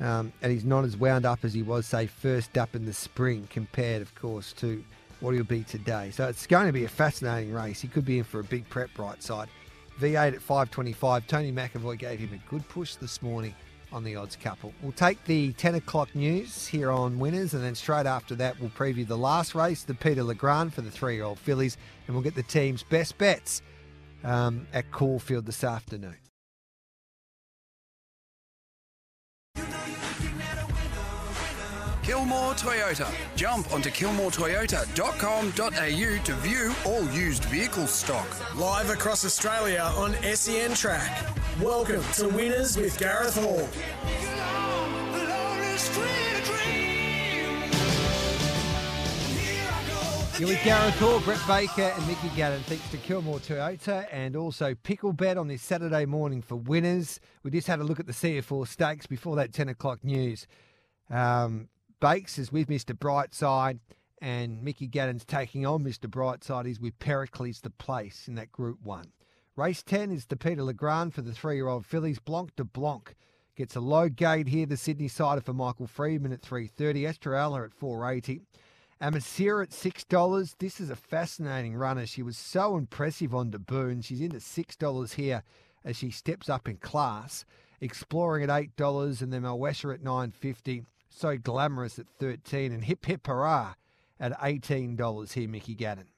Um, 0.00 0.32
and 0.42 0.50
he's 0.50 0.64
not 0.64 0.84
as 0.84 0.96
wound 0.96 1.24
up 1.24 1.44
as 1.44 1.54
he 1.54 1.62
was, 1.62 1.86
say, 1.86 2.06
first 2.06 2.58
up 2.58 2.74
in 2.74 2.84
the 2.84 2.92
spring, 2.92 3.46
compared, 3.50 4.02
of 4.02 4.14
course, 4.14 4.52
to 4.54 4.82
what 5.20 5.34
he'll 5.34 5.44
be 5.44 5.62
today. 5.62 6.10
So 6.10 6.26
it's 6.26 6.46
going 6.46 6.66
to 6.66 6.72
be 6.72 6.84
a 6.84 6.88
fascinating 6.88 7.52
race. 7.52 7.80
He 7.80 7.88
could 7.88 8.04
be 8.04 8.18
in 8.18 8.24
for 8.24 8.40
a 8.40 8.44
big 8.44 8.68
prep 8.68 8.98
right 8.98 9.22
side. 9.22 9.48
V8 10.00 10.34
at 10.34 10.42
525. 10.42 11.26
Tony 11.26 11.52
McAvoy 11.52 11.98
gave 11.98 12.18
him 12.18 12.30
a 12.32 12.50
good 12.50 12.68
push 12.68 12.96
this 12.96 13.22
morning 13.22 13.54
on 13.92 14.02
the 14.02 14.16
odds 14.16 14.36
couple. 14.36 14.72
We'll 14.82 14.92
take 14.92 15.22
the 15.24 15.52
10 15.52 15.76
o'clock 15.76 16.14
news 16.14 16.66
here 16.66 16.90
on 16.90 17.18
Winners, 17.18 17.54
and 17.54 17.62
then 17.62 17.74
straight 17.74 18.06
after 18.06 18.34
that, 18.36 18.58
we'll 18.58 18.70
preview 18.70 19.06
the 19.06 19.18
last 19.18 19.54
race, 19.54 19.84
the 19.84 19.94
Peter 19.94 20.22
Le 20.22 20.34
Grand 20.34 20.72
for 20.72 20.80
the 20.80 20.90
three 20.90 21.14
year 21.14 21.24
old 21.24 21.38
fillies, 21.38 21.76
and 22.06 22.16
we'll 22.16 22.24
get 22.24 22.34
the 22.34 22.42
team's 22.42 22.82
best 22.82 23.18
bets 23.18 23.62
um, 24.24 24.66
at 24.72 24.90
Caulfield 24.90 25.46
this 25.46 25.62
afternoon. 25.62 26.16
Kilmore 32.02 32.54
Toyota. 32.54 33.08
Jump 33.36 33.72
onto 33.72 33.90
kilmoretoyota.com.au 33.90 36.24
to 36.24 36.34
view 36.34 36.74
all 36.84 37.08
used 37.10 37.44
vehicle 37.44 37.86
stock. 37.86 38.26
Live 38.56 38.90
across 38.90 39.24
Australia 39.24 39.92
on 39.96 40.14
SEN 40.34 40.74
Track. 40.74 41.28
Welcome 41.60 42.02
to 42.14 42.26
Winners 42.28 42.76
with 42.76 42.98
Gareth 42.98 43.36
Hall. 43.36 43.68
Here 50.38 50.48
with 50.48 50.64
Gareth 50.64 50.98
Hall, 50.98 51.20
Brett 51.20 51.38
Baker, 51.46 51.82
and 51.82 52.06
Mickey 52.08 52.28
Gannon. 52.34 52.62
Thanks 52.62 52.90
to 52.90 52.96
Kilmore 52.96 53.38
Toyota 53.38 54.08
and 54.10 54.34
also 54.34 54.74
Pickle 54.74 55.12
Bet 55.12 55.38
on 55.38 55.46
this 55.46 55.62
Saturday 55.62 56.04
morning 56.04 56.42
for 56.42 56.56
winners. 56.56 57.20
We 57.44 57.52
just 57.52 57.68
had 57.68 57.78
a 57.78 57.84
look 57.84 58.00
at 58.00 58.08
the 58.08 58.12
C.F. 58.12 58.50
Orr 58.50 58.66
stakes 58.66 59.06
before 59.06 59.36
that 59.36 59.52
10 59.52 59.68
o'clock 59.68 60.02
news. 60.02 60.48
Um, 61.10 61.68
Bakes 62.02 62.36
is 62.36 62.50
with 62.50 62.66
Mr. 62.66 62.98
Brightside, 62.98 63.78
and 64.20 64.60
Mickey 64.60 64.88
Gannon's 64.88 65.24
taking 65.24 65.64
on 65.64 65.84
Mr. 65.84 66.10
Brightside. 66.10 66.66
He's 66.66 66.80
with 66.80 66.98
Pericles 66.98 67.60
the 67.60 67.70
Place 67.70 68.26
in 68.26 68.34
that 68.34 68.50
Group 68.50 68.80
1. 68.82 69.12
Race 69.54 69.84
10 69.84 70.10
is 70.10 70.26
the 70.26 70.36
Peter 70.36 70.64
Le 70.64 70.74
Grand 70.74 71.14
for 71.14 71.22
the 71.22 71.30
three 71.30 71.54
year 71.54 71.68
old 71.68 71.86
fillies. 71.86 72.18
Blanc 72.18 72.56
de 72.56 72.64
Blanc 72.64 73.14
gets 73.54 73.76
a 73.76 73.80
low 73.80 74.08
gate 74.08 74.48
here. 74.48 74.66
The 74.66 74.76
Sydney 74.76 75.06
sider 75.06 75.40
for 75.40 75.52
Michael 75.52 75.86
Freeman 75.86 76.32
at 76.32 76.42
330. 76.42 77.06
Estrella 77.06 77.62
at 77.62 77.72
480. 77.72 78.40
Amasira 79.00 79.62
at 79.62 79.72
six 79.72 80.02
dollars. 80.02 80.56
This 80.58 80.80
is 80.80 80.90
a 80.90 80.96
fascinating 80.96 81.76
runner. 81.76 82.04
She 82.04 82.24
was 82.24 82.36
so 82.36 82.76
impressive 82.76 83.32
on 83.32 83.50
debut, 83.50 83.90
and 83.90 84.04
she's 84.04 84.20
into 84.20 84.40
six 84.40 84.74
dollars 84.74 85.12
here 85.12 85.44
as 85.84 85.96
she 85.98 86.10
steps 86.10 86.48
up 86.48 86.66
in 86.68 86.78
class. 86.78 87.44
Exploring 87.80 88.42
at 88.42 88.50
eight 88.50 88.74
dollars, 88.74 89.22
and 89.22 89.32
then 89.32 89.42
Malwesha 89.42 89.94
at 89.94 90.02
nine 90.02 90.32
fifty. 90.32 90.82
So 91.14 91.36
glamorous 91.36 91.98
at 91.98 92.06
thirteen, 92.18 92.72
and 92.72 92.84
Hip 92.84 93.04
Hip 93.04 93.26
Hurrah 93.26 93.74
at 94.18 94.36
eighteen 94.42 94.96
dollars 94.96 95.32
here, 95.32 95.48
Mickey 95.48 95.74
Gannon. 95.74 96.08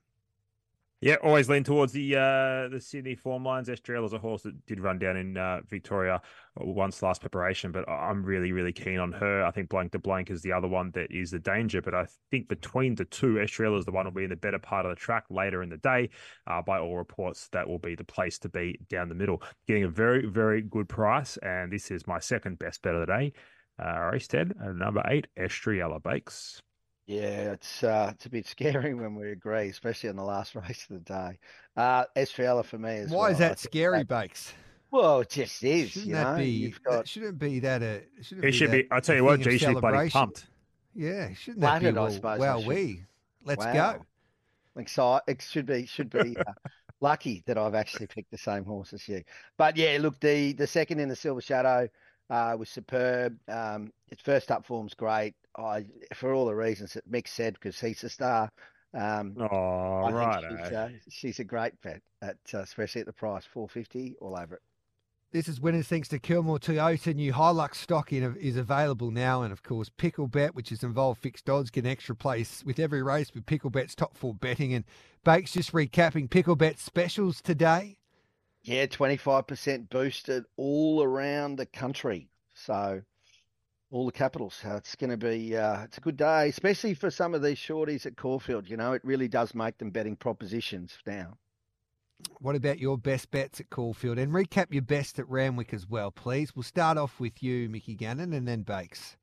Yeah, 1.00 1.16
always 1.22 1.50
lean 1.50 1.64
towards 1.64 1.92
the 1.92 2.16
uh, 2.16 2.68
the 2.68 2.80
Sydney 2.80 3.14
form 3.14 3.44
lines. 3.44 3.68
Estrella 3.68 4.06
is 4.06 4.14
a 4.14 4.18
horse 4.18 4.42
that 4.44 4.64
did 4.66 4.80
run 4.80 4.98
down 4.98 5.16
in 5.16 5.36
uh, 5.36 5.60
Victoria 5.68 6.22
once 6.56 7.02
last 7.02 7.20
preparation, 7.20 7.72
but 7.72 7.86
I'm 7.86 8.24
really, 8.24 8.52
really 8.52 8.72
keen 8.72 8.98
on 8.98 9.12
her. 9.12 9.44
I 9.44 9.50
think 9.50 9.68
Blanc 9.68 9.92
de 9.92 9.98
Blanc 9.98 10.30
is 10.30 10.40
the 10.40 10.52
other 10.52 10.68
one 10.68 10.92
that 10.92 11.10
is 11.10 11.32
the 11.32 11.40
danger, 11.40 11.82
but 11.82 11.94
I 11.94 12.06
think 12.30 12.48
between 12.48 12.94
the 12.94 13.04
two, 13.04 13.38
Estrella 13.40 13.76
is 13.76 13.84
the 13.84 13.92
one 13.92 14.06
will 14.06 14.12
be 14.12 14.24
in 14.24 14.30
the 14.30 14.36
better 14.36 14.60
part 14.60 14.86
of 14.86 14.90
the 14.90 14.96
track 14.96 15.24
later 15.28 15.62
in 15.62 15.68
the 15.68 15.76
day. 15.76 16.08
Uh, 16.46 16.62
by 16.62 16.78
all 16.78 16.96
reports, 16.96 17.48
that 17.52 17.68
will 17.68 17.80
be 17.80 17.96
the 17.96 18.04
place 18.04 18.38
to 18.38 18.48
be 18.48 18.78
down 18.88 19.10
the 19.10 19.14
middle. 19.14 19.42
Getting 19.66 19.84
a 19.84 19.88
very, 19.90 20.24
very 20.24 20.62
good 20.62 20.88
price, 20.88 21.36
and 21.38 21.70
this 21.70 21.90
is 21.90 22.06
my 22.06 22.20
second 22.20 22.58
best 22.58 22.80
bet 22.80 22.94
of 22.94 23.00
the 23.00 23.06
day. 23.06 23.32
Uh, 23.82 24.10
race 24.12 24.28
10, 24.28 24.54
uh, 24.62 24.72
number 24.72 25.02
eight, 25.08 25.26
Estrella 25.36 25.98
Bakes. 26.00 26.60
Yeah, 27.06 27.52
it's 27.52 27.82
uh, 27.82 28.12
it's 28.14 28.24
a 28.26 28.30
bit 28.30 28.46
scary 28.46 28.94
when 28.94 29.14
we 29.14 29.30
agree, 29.32 29.68
especially 29.68 30.08
on 30.10 30.16
the 30.16 30.22
last 30.22 30.54
race 30.68 30.86
of 30.90 31.04
the 31.04 31.12
day. 31.12 31.38
Uh, 31.76 32.04
Estrella 32.16 32.62
for 32.62 32.78
me 32.78 32.98
as 32.98 33.10
Why 33.10 33.30
is 33.30 33.38
well. 33.38 33.46
I 33.46 33.48
that 33.48 33.58
think 33.58 33.72
scary, 33.72 33.98
that- 33.98 34.08
Bakes? 34.08 34.54
Well, 34.90 35.20
it 35.22 35.30
just 35.30 35.64
is. 35.64 35.90
Shouldn't 35.90 36.06
you 36.08 36.14
that 36.14 36.32
know, 36.32 36.36
be? 36.38 36.48
you've 36.50 36.80
that 36.88 37.08
shouldn't 37.08 37.38
be 37.40 37.58
that 37.60 37.82
a. 37.82 38.02
Shouldn't 38.22 38.46
He 38.46 38.52
should 38.52 38.70
that 38.70 38.76
be, 38.84 38.90
I'll 38.92 39.00
tell 39.00 39.16
you 39.16 39.24
what, 39.24 39.40
thing 39.40 39.46
of 39.48 39.52
G 39.52 39.58
should 39.58 39.74
be 39.74 39.80
bloody 39.80 40.08
pumped. 40.08 40.46
Yeah, 40.94 41.34
shouldn't 41.34 41.62
that 41.62 41.80
be? 41.80 41.86
Flattered, 41.90 41.98
I 41.98 42.00
Well, 42.02 42.10
suppose 42.12 42.38
well 42.38 42.58
should. 42.60 42.68
we 42.68 43.02
let's 43.44 43.64
wow. 43.64 43.72
go. 44.76 44.80
Exci- 44.80 45.20
It 45.26 45.42
should 45.42 45.66
be 45.66 45.86
should 45.86 46.10
be 46.10 46.36
uh, 46.36 46.52
lucky 47.00 47.42
that 47.46 47.58
I've 47.58 47.74
actually 47.74 48.06
picked 48.06 48.30
the 48.30 48.38
same 48.38 48.64
horse 48.64 48.92
as 48.92 49.08
you. 49.08 49.24
But 49.56 49.76
yeah, 49.76 49.98
look, 50.00 50.20
the 50.20 50.52
the 50.52 50.66
second 50.68 51.00
in 51.00 51.08
the 51.08 51.16
Silver 51.16 51.40
Shadow 51.40 51.88
uh, 52.30 52.56
was 52.58 52.68
superb. 52.68 53.38
Um, 53.48 53.92
its 54.08 54.22
first 54.22 54.50
up 54.50 54.64
form's 54.66 54.94
great. 54.94 55.34
I 55.56 55.86
for 56.14 56.34
all 56.34 56.46
the 56.46 56.54
reasons 56.54 56.94
that 56.94 57.10
Mick 57.10 57.28
said 57.28 57.54
because 57.54 57.80
he's 57.80 58.02
a 58.04 58.08
star. 58.08 58.50
Um, 58.92 59.34
Oh, 59.38 60.02
I 60.04 60.12
right. 60.12 60.44
think 60.44 60.60
she's, 60.60 60.72
uh, 60.72 60.88
she's 61.08 61.38
a 61.40 61.44
great 61.44 61.80
bet 61.82 62.00
at 62.22 62.36
uh, 62.52 62.58
especially 62.58 63.00
at 63.00 63.06
the 63.06 63.12
price 63.12 63.44
four 63.44 63.68
fifty 63.68 64.14
all 64.20 64.36
over 64.36 64.56
it. 64.56 64.62
This 65.32 65.48
is 65.48 65.60
winners 65.60 65.88
thanks 65.88 66.06
to 66.08 66.20
Kilmore 66.20 66.60
Toyota. 66.60 67.12
New 67.12 67.32
Hilux 67.32 67.74
stock 67.74 68.12
in, 68.12 68.36
is 68.36 68.56
available 68.56 69.10
now. 69.10 69.42
And 69.42 69.52
of 69.52 69.64
course, 69.64 69.90
Pickle 69.96 70.28
Bet, 70.28 70.54
which 70.54 70.70
is 70.70 70.84
involved 70.84 71.20
fixed 71.20 71.50
odds, 71.50 71.70
get 71.70 71.84
an 71.84 71.90
extra 71.90 72.14
place 72.14 72.62
with 72.64 72.78
every 72.78 73.02
race 73.02 73.34
with 73.34 73.44
Pickle 73.44 73.70
Bet's 73.70 73.96
top 73.96 74.16
four 74.16 74.32
betting. 74.32 74.72
And 74.72 74.84
Bakes 75.24 75.50
just 75.50 75.72
recapping 75.72 76.30
Pickle 76.30 76.54
Bet 76.54 76.78
specials 76.78 77.42
today. 77.42 77.98
Yeah, 78.64 78.86
twenty 78.86 79.16
five 79.16 79.46
percent 79.46 79.90
boosted 79.90 80.44
all 80.56 81.02
around 81.02 81.56
the 81.56 81.66
country. 81.66 82.28
So 82.54 83.02
all 83.90 84.06
the 84.06 84.12
capitals. 84.12 84.58
So 84.60 84.74
it's 84.76 84.96
going 84.96 85.10
to 85.10 85.16
be 85.16 85.56
uh, 85.56 85.84
it's 85.84 85.98
a 85.98 86.00
good 86.00 86.16
day, 86.16 86.48
especially 86.48 86.94
for 86.94 87.10
some 87.10 87.34
of 87.34 87.42
these 87.42 87.58
shorties 87.58 88.06
at 88.06 88.16
Caulfield. 88.16 88.68
You 88.68 88.76
know, 88.76 88.92
it 88.92 89.04
really 89.04 89.28
does 89.28 89.54
make 89.54 89.78
them 89.78 89.90
betting 89.90 90.16
propositions 90.16 90.98
now. 91.06 91.36
What 92.40 92.56
about 92.56 92.78
your 92.78 92.96
best 92.96 93.30
bets 93.30 93.60
at 93.60 93.70
Caulfield? 93.70 94.18
And 94.18 94.32
recap 94.32 94.72
your 94.72 94.82
best 94.82 95.18
at 95.18 95.28
Randwick 95.28 95.74
as 95.74 95.88
well, 95.88 96.10
please. 96.10 96.54
We'll 96.56 96.62
start 96.62 96.96
off 96.96 97.20
with 97.20 97.42
you, 97.42 97.68
Mickey 97.68 97.94
Gannon, 97.94 98.32
and 98.32 98.48
then 98.48 98.62
Bakes. 98.62 99.16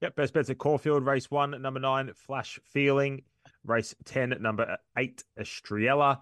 Yep, 0.00 0.16
best 0.16 0.32
bets 0.32 0.48
at 0.48 0.58
Caulfield. 0.58 1.04
Race 1.04 1.30
one, 1.30 1.60
number 1.60 1.80
nine, 1.80 2.10
Flash 2.14 2.58
Feeling. 2.64 3.22
Race 3.64 3.94
10, 4.04 4.36
number 4.40 4.78
eight, 4.96 5.24
Estrella. 5.38 6.20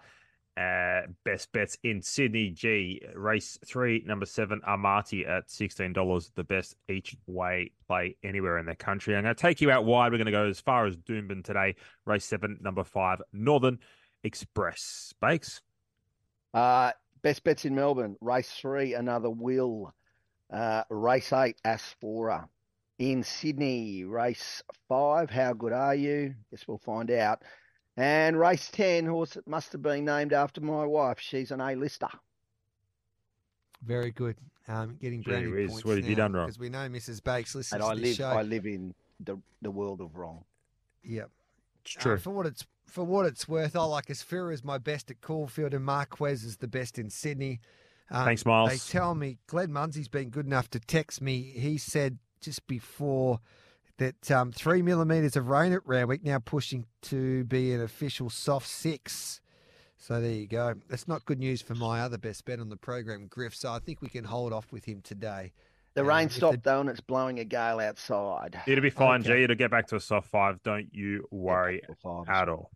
Uh, 0.57 1.03
best 1.23 1.53
bets 1.53 1.77
in 1.83 2.01
Sydney 2.01 2.49
G. 2.49 3.03
Race 3.15 3.59
three, 3.67 4.03
number 4.07 4.25
seven, 4.25 4.63
Amati 4.67 5.29
at 5.29 5.49
$16. 5.49 6.31
The 6.35 6.45
best 6.45 6.77
each 6.89 7.15
way 7.27 7.73
play 7.87 8.17
anywhere 8.25 8.57
in 8.57 8.65
the 8.65 8.75
country. 8.75 9.15
I'm 9.15 9.25
going 9.25 9.35
to 9.35 9.41
take 9.41 9.61
you 9.61 9.71
out 9.71 9.85
wide. 9.85 10.13
We're 10.13 10.19
going 10.19 10.27
to 10.27 10.33
go 10.33 10.47
as 10.47 10.61
far 10.61 10.87
as 10.87 10.97
Doomben 10.97 11.45
today. 11.45 11.75
Race 12.07 12.25
seven, 12.25 12.59
number 12.63 12.85
five, 12.85 13.21
Northern 13.35 13.79
Express. 14.25 15.13
Bakes. 15.21 15.61
Uh, 16.55 16.93
best 17.23 17.45
bets 17.45 17.67
in 17.67 17.75
Melbourne. 17.75 18.17
Race 18.23 18.51
three, 18.51 18.95
another 18.95 19.29
Will. 19.29 19.93
Uh, 20.51 20.85
race 20.89 21.35
eight, 21.35 21.57
Asfoora. 21.67 22.49
In 22.99 23.25
Sydney, 23.25 24.05
race 24.05 24.63
five, 24.89 25.29
How 25.29 25.53
Good 25.53 25.75
Are 25.75 25.95
You? 25.95 26.35
Guess 26.51 26.67
we'll 26.67 26.79
find 26.79 27.11
out. 27.11 27.43
And 27.97 28.39
race 28.39 28.69
10, 28.71 29.07
horse 29.07 29.31
that 29.35 29.47
must 29.47 29.73
have 29.73 29.83
been 29.83 30.05
named 30.05 30.33
after 30.33 30.61
my 30.61 30.85
wife. 30.85 31.19
She's 31.19 31.51
an 31.51 31.61
A-lister. 31.61 32.09
Very 33.85 34.11
good. 34.11 34.37
Um, 34.69 34.97
getting 35.01 35.23
Gee 35.23 35.31
brownie 35.31 35.47
whiz, 35.49 35.71
points 35.71 35.85
what 35.85 35.97
have 35.97 36.05
you 36.09 36.17
now, 36.17 36.25
done 36.25 36.33
wrong? 36.33 36.47
Because 36.47 36.59
we 36.59 36.69
know 36.69 36.89
Mrs. 36.89 37.23
Bakes 37.23 37.55
listens 37.55 37.81
And 37.81 37.83
to 37.83 37.87
I 37.89 37.95
this 37.95 38.03
live, 38.05 38.15
show. 38.17 38.29
I 38.39 38.43
live 38.43 38.67
in 38.67 38.95
the, 39.21 39.39
the 39.63 39.71
world 39.71 40.01
of 40.01 40.17
wrong. 40.17 40.45
Yep. 41.05 41.31
It's 41.85 41.97
Uh, 41.97 42.01
true. 42.01 42.19
for 42.19 42.31
what 42.31 42.47
it's 42.47 42.67
for 42.87 43.05
what 43.05 43.27
it's 43.27 43.49
worth, 43.49 43.75
I 43.75 43.83
like 43.85 44.07
Asfoora 44.07 44.53
as 44.53 44.63
my 44.63 44.79
best 44.79 45.11
at 45.11 45.21
Caulfield 45.21 45.75
and 45.75 45.85
Marquez 45.85 46.45
is 46.45 46.59
the 46.59 46.69
best 46.69 46.99
in 47.01 47.11
Sydney. 47.11 47.61
Um, 48.11 48.25
Thanks, 48.25 48.47
Miles. 48.47 48.71
They 48.71 48.79
tell 48.79 49.15
me 49.17 49.39
Glenn 49.49 49.73
Munsie's 49.73 50.07
been 50.09 50.31
good 50.31 50.47
enough 50.47 50.71
to 50.71 50.79
text 50.81 51.21
me. 51.21 51.43
He 51.43 51.79
said 51.79 52.19
just 52.41 52.65
before 52.69 53.41
that 53.99 54.31
um, 54.31 54.53
three 54.53 54.83
millimeters 54.83 55.37
of 55.37 55.49
rain 55.49 55.73
at 55.73 55.81
Randwick 55.87 56.23
now 56.25 56.39
pushing 56.39 56.87
to 57.03 57.45
be 57.45 57.73
an 57.73 57.81
official 57.83 58.29
soft 58.31 58.69
six. 58.69 59.41
So 59.99 60.21
there 60.21 60.31
you 60.31 60.47
go. 60.47 60.75
That's 60.89 61.09
not 61.09 61.25
good 61.25 61.39
news 61.39 61.63
for 61.63 61.75
my 61.75 62.01
other 62.01 62.19
best 62.19 62.45
bet 62.45 62.61
on 62.61 62.69
the 62.69 62.77
program, 62.77 63.27
Griff. 63.29 63.55
So 63.55 63.71
I 63.73 63.79
think 63.79 64.03
we 64.03 64.09
can 64.09 64.25
hold 64.25 64.53
off 64.53 64.71
with 64.71 64.85
him 64.85 65.01
today. 65.03 65.53
The 65.95 66.03
Um, 66.03 66.09
rain 66.09 66.27
if 66.27 66.33
the- 66.33 66.37
stopped 66.37 66.63
though, 66.65 66.81
and 66.81 66.91
it's 66.91 67.01
blowing 67.01 67.39
a 67.39 67.45
gale 67.45 67.81
outside. 67.81 68.61
It'll 68.67 68.83
be 68.83 68.91
fine, 68.91 69.21
Okay. 69.23 69.39
G. 69.39 69.45
It'll 69.45 69.57
get 69.57 69.71
back 69.71 69.87
to 69.89 69.97
a 69.97 70.01
soft 70.01 70.29
five. 70.29 70.63
Don't 70.63 70.95
you 70.95 71.27
worry 71.31 71.81
five. 72.03 72.29
at 72.29 72.49
all. 72.51 72.71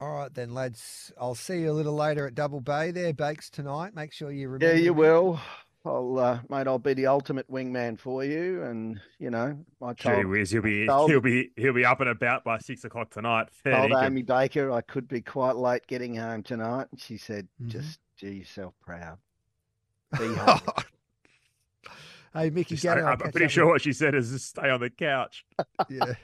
All 0.00 0.14
right 0.14 0.32
then, 0.34 0.54
lads. 0.54 1.12
I'll 1.20 1.34
see 1.34 1.60
you 1.60 1.70
a 1.70 1.74
little 1.74 1.94
later 1.94 2.26
at 2.26 2.34
Double 2.36 2.60
Bay 2.60 2.90
there, 2.92 3.12
Bakes 3.12 3.50
tonight. 3.50 3.94
Make 3.94 4.12
sure 4.12 4.30
you 4.30 4.48
remember. 4.48 4.74
Yeah, 4.76 4.80
you 4.80 4.94
me. 4.94 5.00
will. 5.00 5.40
I'll, 5.84 6.18
uh, 6.18 6.38
mate, 6.48 6.68
I'll 6.68 6.78
be 6.78 6.94
the 6.94 7.06
ultimate 7.08 7.50
wingman 7.50 7.98
for 7.98 8.22
you, 8.24 8.62
and 8.62 9.00
you 9.18 9.30
know, 9.30 9.58
I 9.82 9.92
Gee 9.94 10.08
told, 10.10 10.26
whiz, 10.26 10.50
he'll 10.52 10.62
be 10.62 10.86
told- 10.86 11.10
he'll 11.10 11.20
be 11.20 11.50
he'll 11.56 11.72
be 11.72 11.84
up 11.84 12.00
and 12.00 12.08
about 12.10 12.44
by 12.44 12.58
six 12.58 12.84
o'clock 12.84 13.10
tonight. 13.10 13.48
Fair 13.50 13.76
told 13.76 13.90
dinkum. 13.90 14.06
Amy 14.06 14.22
Baker 14.22 14.70
I 14.70 14.80
could 14.80 15.08
be 15.08 15.20
quite 15.20 15.56
late 15.56 15.86
getting 15.88 16.14
home 16.14 16.42
tonight, 16.44 16.86
and 16.92 17.00
she 17.00 17.16
said, 17.16 17.48
Mhm. 17.60 17.66
"Just 17.68 17.98
do 18.18 18.28
yourself 18.28 18.74
proud." 18.80 19.18
Be 20.18 20.34
humble. 20.34 20.74
hey, 22.34 22.50
Mickey 22.50 22.74
Just- 22.74 22.82
Gannon. 22.84 23.04
I, 23.04 23.08
I'll 23.08 23.12
am 23.24 23.32
pretty 23.32 23.48
sure 23.48 23.66
what 23.66 23.80
she 23.80 23.92
said 23.92 24.14
is 24.14 24.30
just 24.30 24.50
stay 24.50 24.68
on 24.70 24.80
the 24.80 24.90
couch. 24.90 25.44
yeah. 25.88 26.14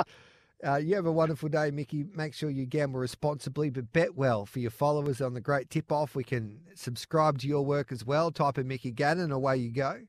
Uh, 0.66 0.76
you 0.76 0.96
have 0.96 1.06
a 1.06 1.12
wonderful 1.12 1.48
day, 1.48 1.70
Mickey. 1.70 2.04
Make 2.16 2.34
sure 2.34 2.50
you 2.50 2.66
gamble 2.66 2.98
responsibly, 2.98 3.70
but 3.70 3.92
bet 3.92 4.16
well 4.16 4.44
for 4.44 4.58
your 4.58 4.72
followers 4.72 5.20
on 5.20 5.34
the 5.34 5.40
Great 5.40 5.70
Tip 5.70 5.92
Off. 5.92 6.16
We 6.16 6.24
can 6.24 6.58
subscribe 6.74 7.38
to 7.38 7.46
your 7.46 7.64
work 7.64 7.92
as 7.92 8.04
well. 8.04 8.32
Type 8.32 8.58
in 8.58 8.66
Mickey 8.66 8.90
Gannon, 8.90 9.24
and 9.24 9.32
away 9.32 9.58
you 9.58 9.70
go. 9.70 10.00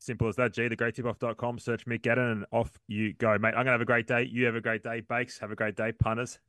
Simple 0.00 0.28
as 0.28 0.36
that. 0.36 0.52
G, 0.52 0.62
thegreattipoff.com. 0.68 1.58
Search 1.60 1.86
Mick 1.86 2.02
Gannon 2.02 2.30
and 2.32 2.46
off 2.50 2.72
you 2.88 3.12
go, 3.14 3.38
mate. 3.38 3.48
I'm 3.50 3.54
going 3.64 3.66
to 3.66 3.72
have 3.72 3.80
a 3.80 3.84
great 3.86 4.06
day. 4.08 4.28
You 4.30 4.44
have 4.46 4.56
a 4.56 4.60
great 4.60 4.82
day. 4.82 5.00
Bakes, 5.00 5.38
have 5.38 5.50
a 5.52 5.54
great 5.54 5.76
day. 5.76 5.92
Punters, 5.92 6.40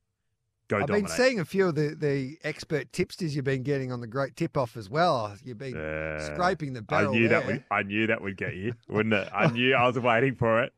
go 0.67 0.77
I've 0.79 0.87
dominate. 0.87 1.05
been 1.07 1.15
seeing 1.15 1.39
a 1.39 1.45
few 1.45 1.67
of 1.67 1.75
the, 1.75 1.95
the 1.97 2.37
expert 2.43 2.91
tipsters 2.91 3.33
you've 3.35 3.45
been 3.45 3.63
getting 3.63 3.91
on 3.93 4.01
the 4.01 4.07
Great 4.07 4.35
Tip 4.35 4.57
Off 4.57 4.75
as 4.75 4.89
well. 4.89 5.33
You've 5.43 5.59
been 5.59 5.77
Uh, 5.77 6.19
scraping 6.33 6.73
the 6.73 6.81
barrel. 6.81 7.11
I 7.13 7.15
knew 7.17 7.27
there. 7.29 7.39
that 7.41 7.47
would 7.47 7.63
I 7.71 7.83
knew 7.83 8.07
that 8.07 8.21
would 8.21 8.35
get 8.37 8.55
you, 8.55 8.73
wouldn't 8.89 9.13
it? 9.13 9.29
I 9.31 9.47
knew 9.51 9.73
I 9.75 9.85
was 9.87 9.97
waiting 9.99 10.33
for 10.35 10.63
it. 10.63 10.73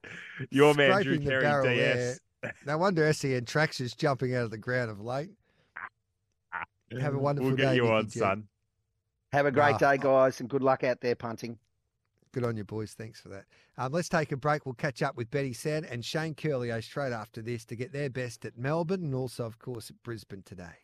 Your 0.51 0.73
man 0.75 1.01
Drew 1.01 1.15
Scraping 1.15 1.29
Carey 1.29 1.75
DS. 1.77 2.19
No 2.65 2.77
wonder 2.77 3.11
SEN 3.13 3.45
Tracks 3.45 3.79
is 3.79 3.93
jumping 3.93 4.35
out 4.35 4.43
of 4.43 4.51
the 4.51 4.57
ground 4.57 4.89
of 4.91 5.01
late. 5.01 5.29
Have 7.01 7.13
a 7.15 7.19
wonderful 7.19 7.49
We'll 7.49 7.57
get 7.57 7.71
day, 7.71 7.75
you 7.75 7.87
on, 7.87 8.07
G. 8.07 8.19
son. 8.19 8.47
Have 9.33 9.45
a 9.45 9.51
great 9.51 9.75
Ah. 9.75 9.91
day, 9.91 9.97
guys, 9.97 10.39
and 10.39 10.49
good 10.49 10.63
luck 10.63 10.83
out 10.83 11.01
there 11.01 11.15
punting. 11.15 11.57
Good 12.31 12.43
on 12.43 12.55
you, 12.55 12.63
boys. 12.63 12.93
Thanks 12.93 13.19
for 13.19 13.29
that. 13.29 13.45
Um, 13.77 13.91
let's 13.91 14.09
take 14.09 14.31
a 14.31 14.37
break. 14.37 14.65
We'll 14.65 14.75
catch 14.75 15.01
up 15.01 15.15
with 15.17 15.29
Betty 15.31 15.53
Sand 15.53 15.85
and 15.85 16.03
Shane 16.03 16.35
Curlio 16.35 16.81
straight 16.83 17.11
after 17.13 17.41
this 17.41 17.65
to 17.65 17.75
get 17.75 17.91
their 17.93 18.09
best 18.09 18.45
at 18.45 18.57
Melbourne 18.57 19.03
and 19.03 19.15
also, 19.15 19.45
of 19.45 19.59
course, 19.59 19.89
at 19.89 20.01
Brisbane 20.03 20.43
today. 20.43 20.75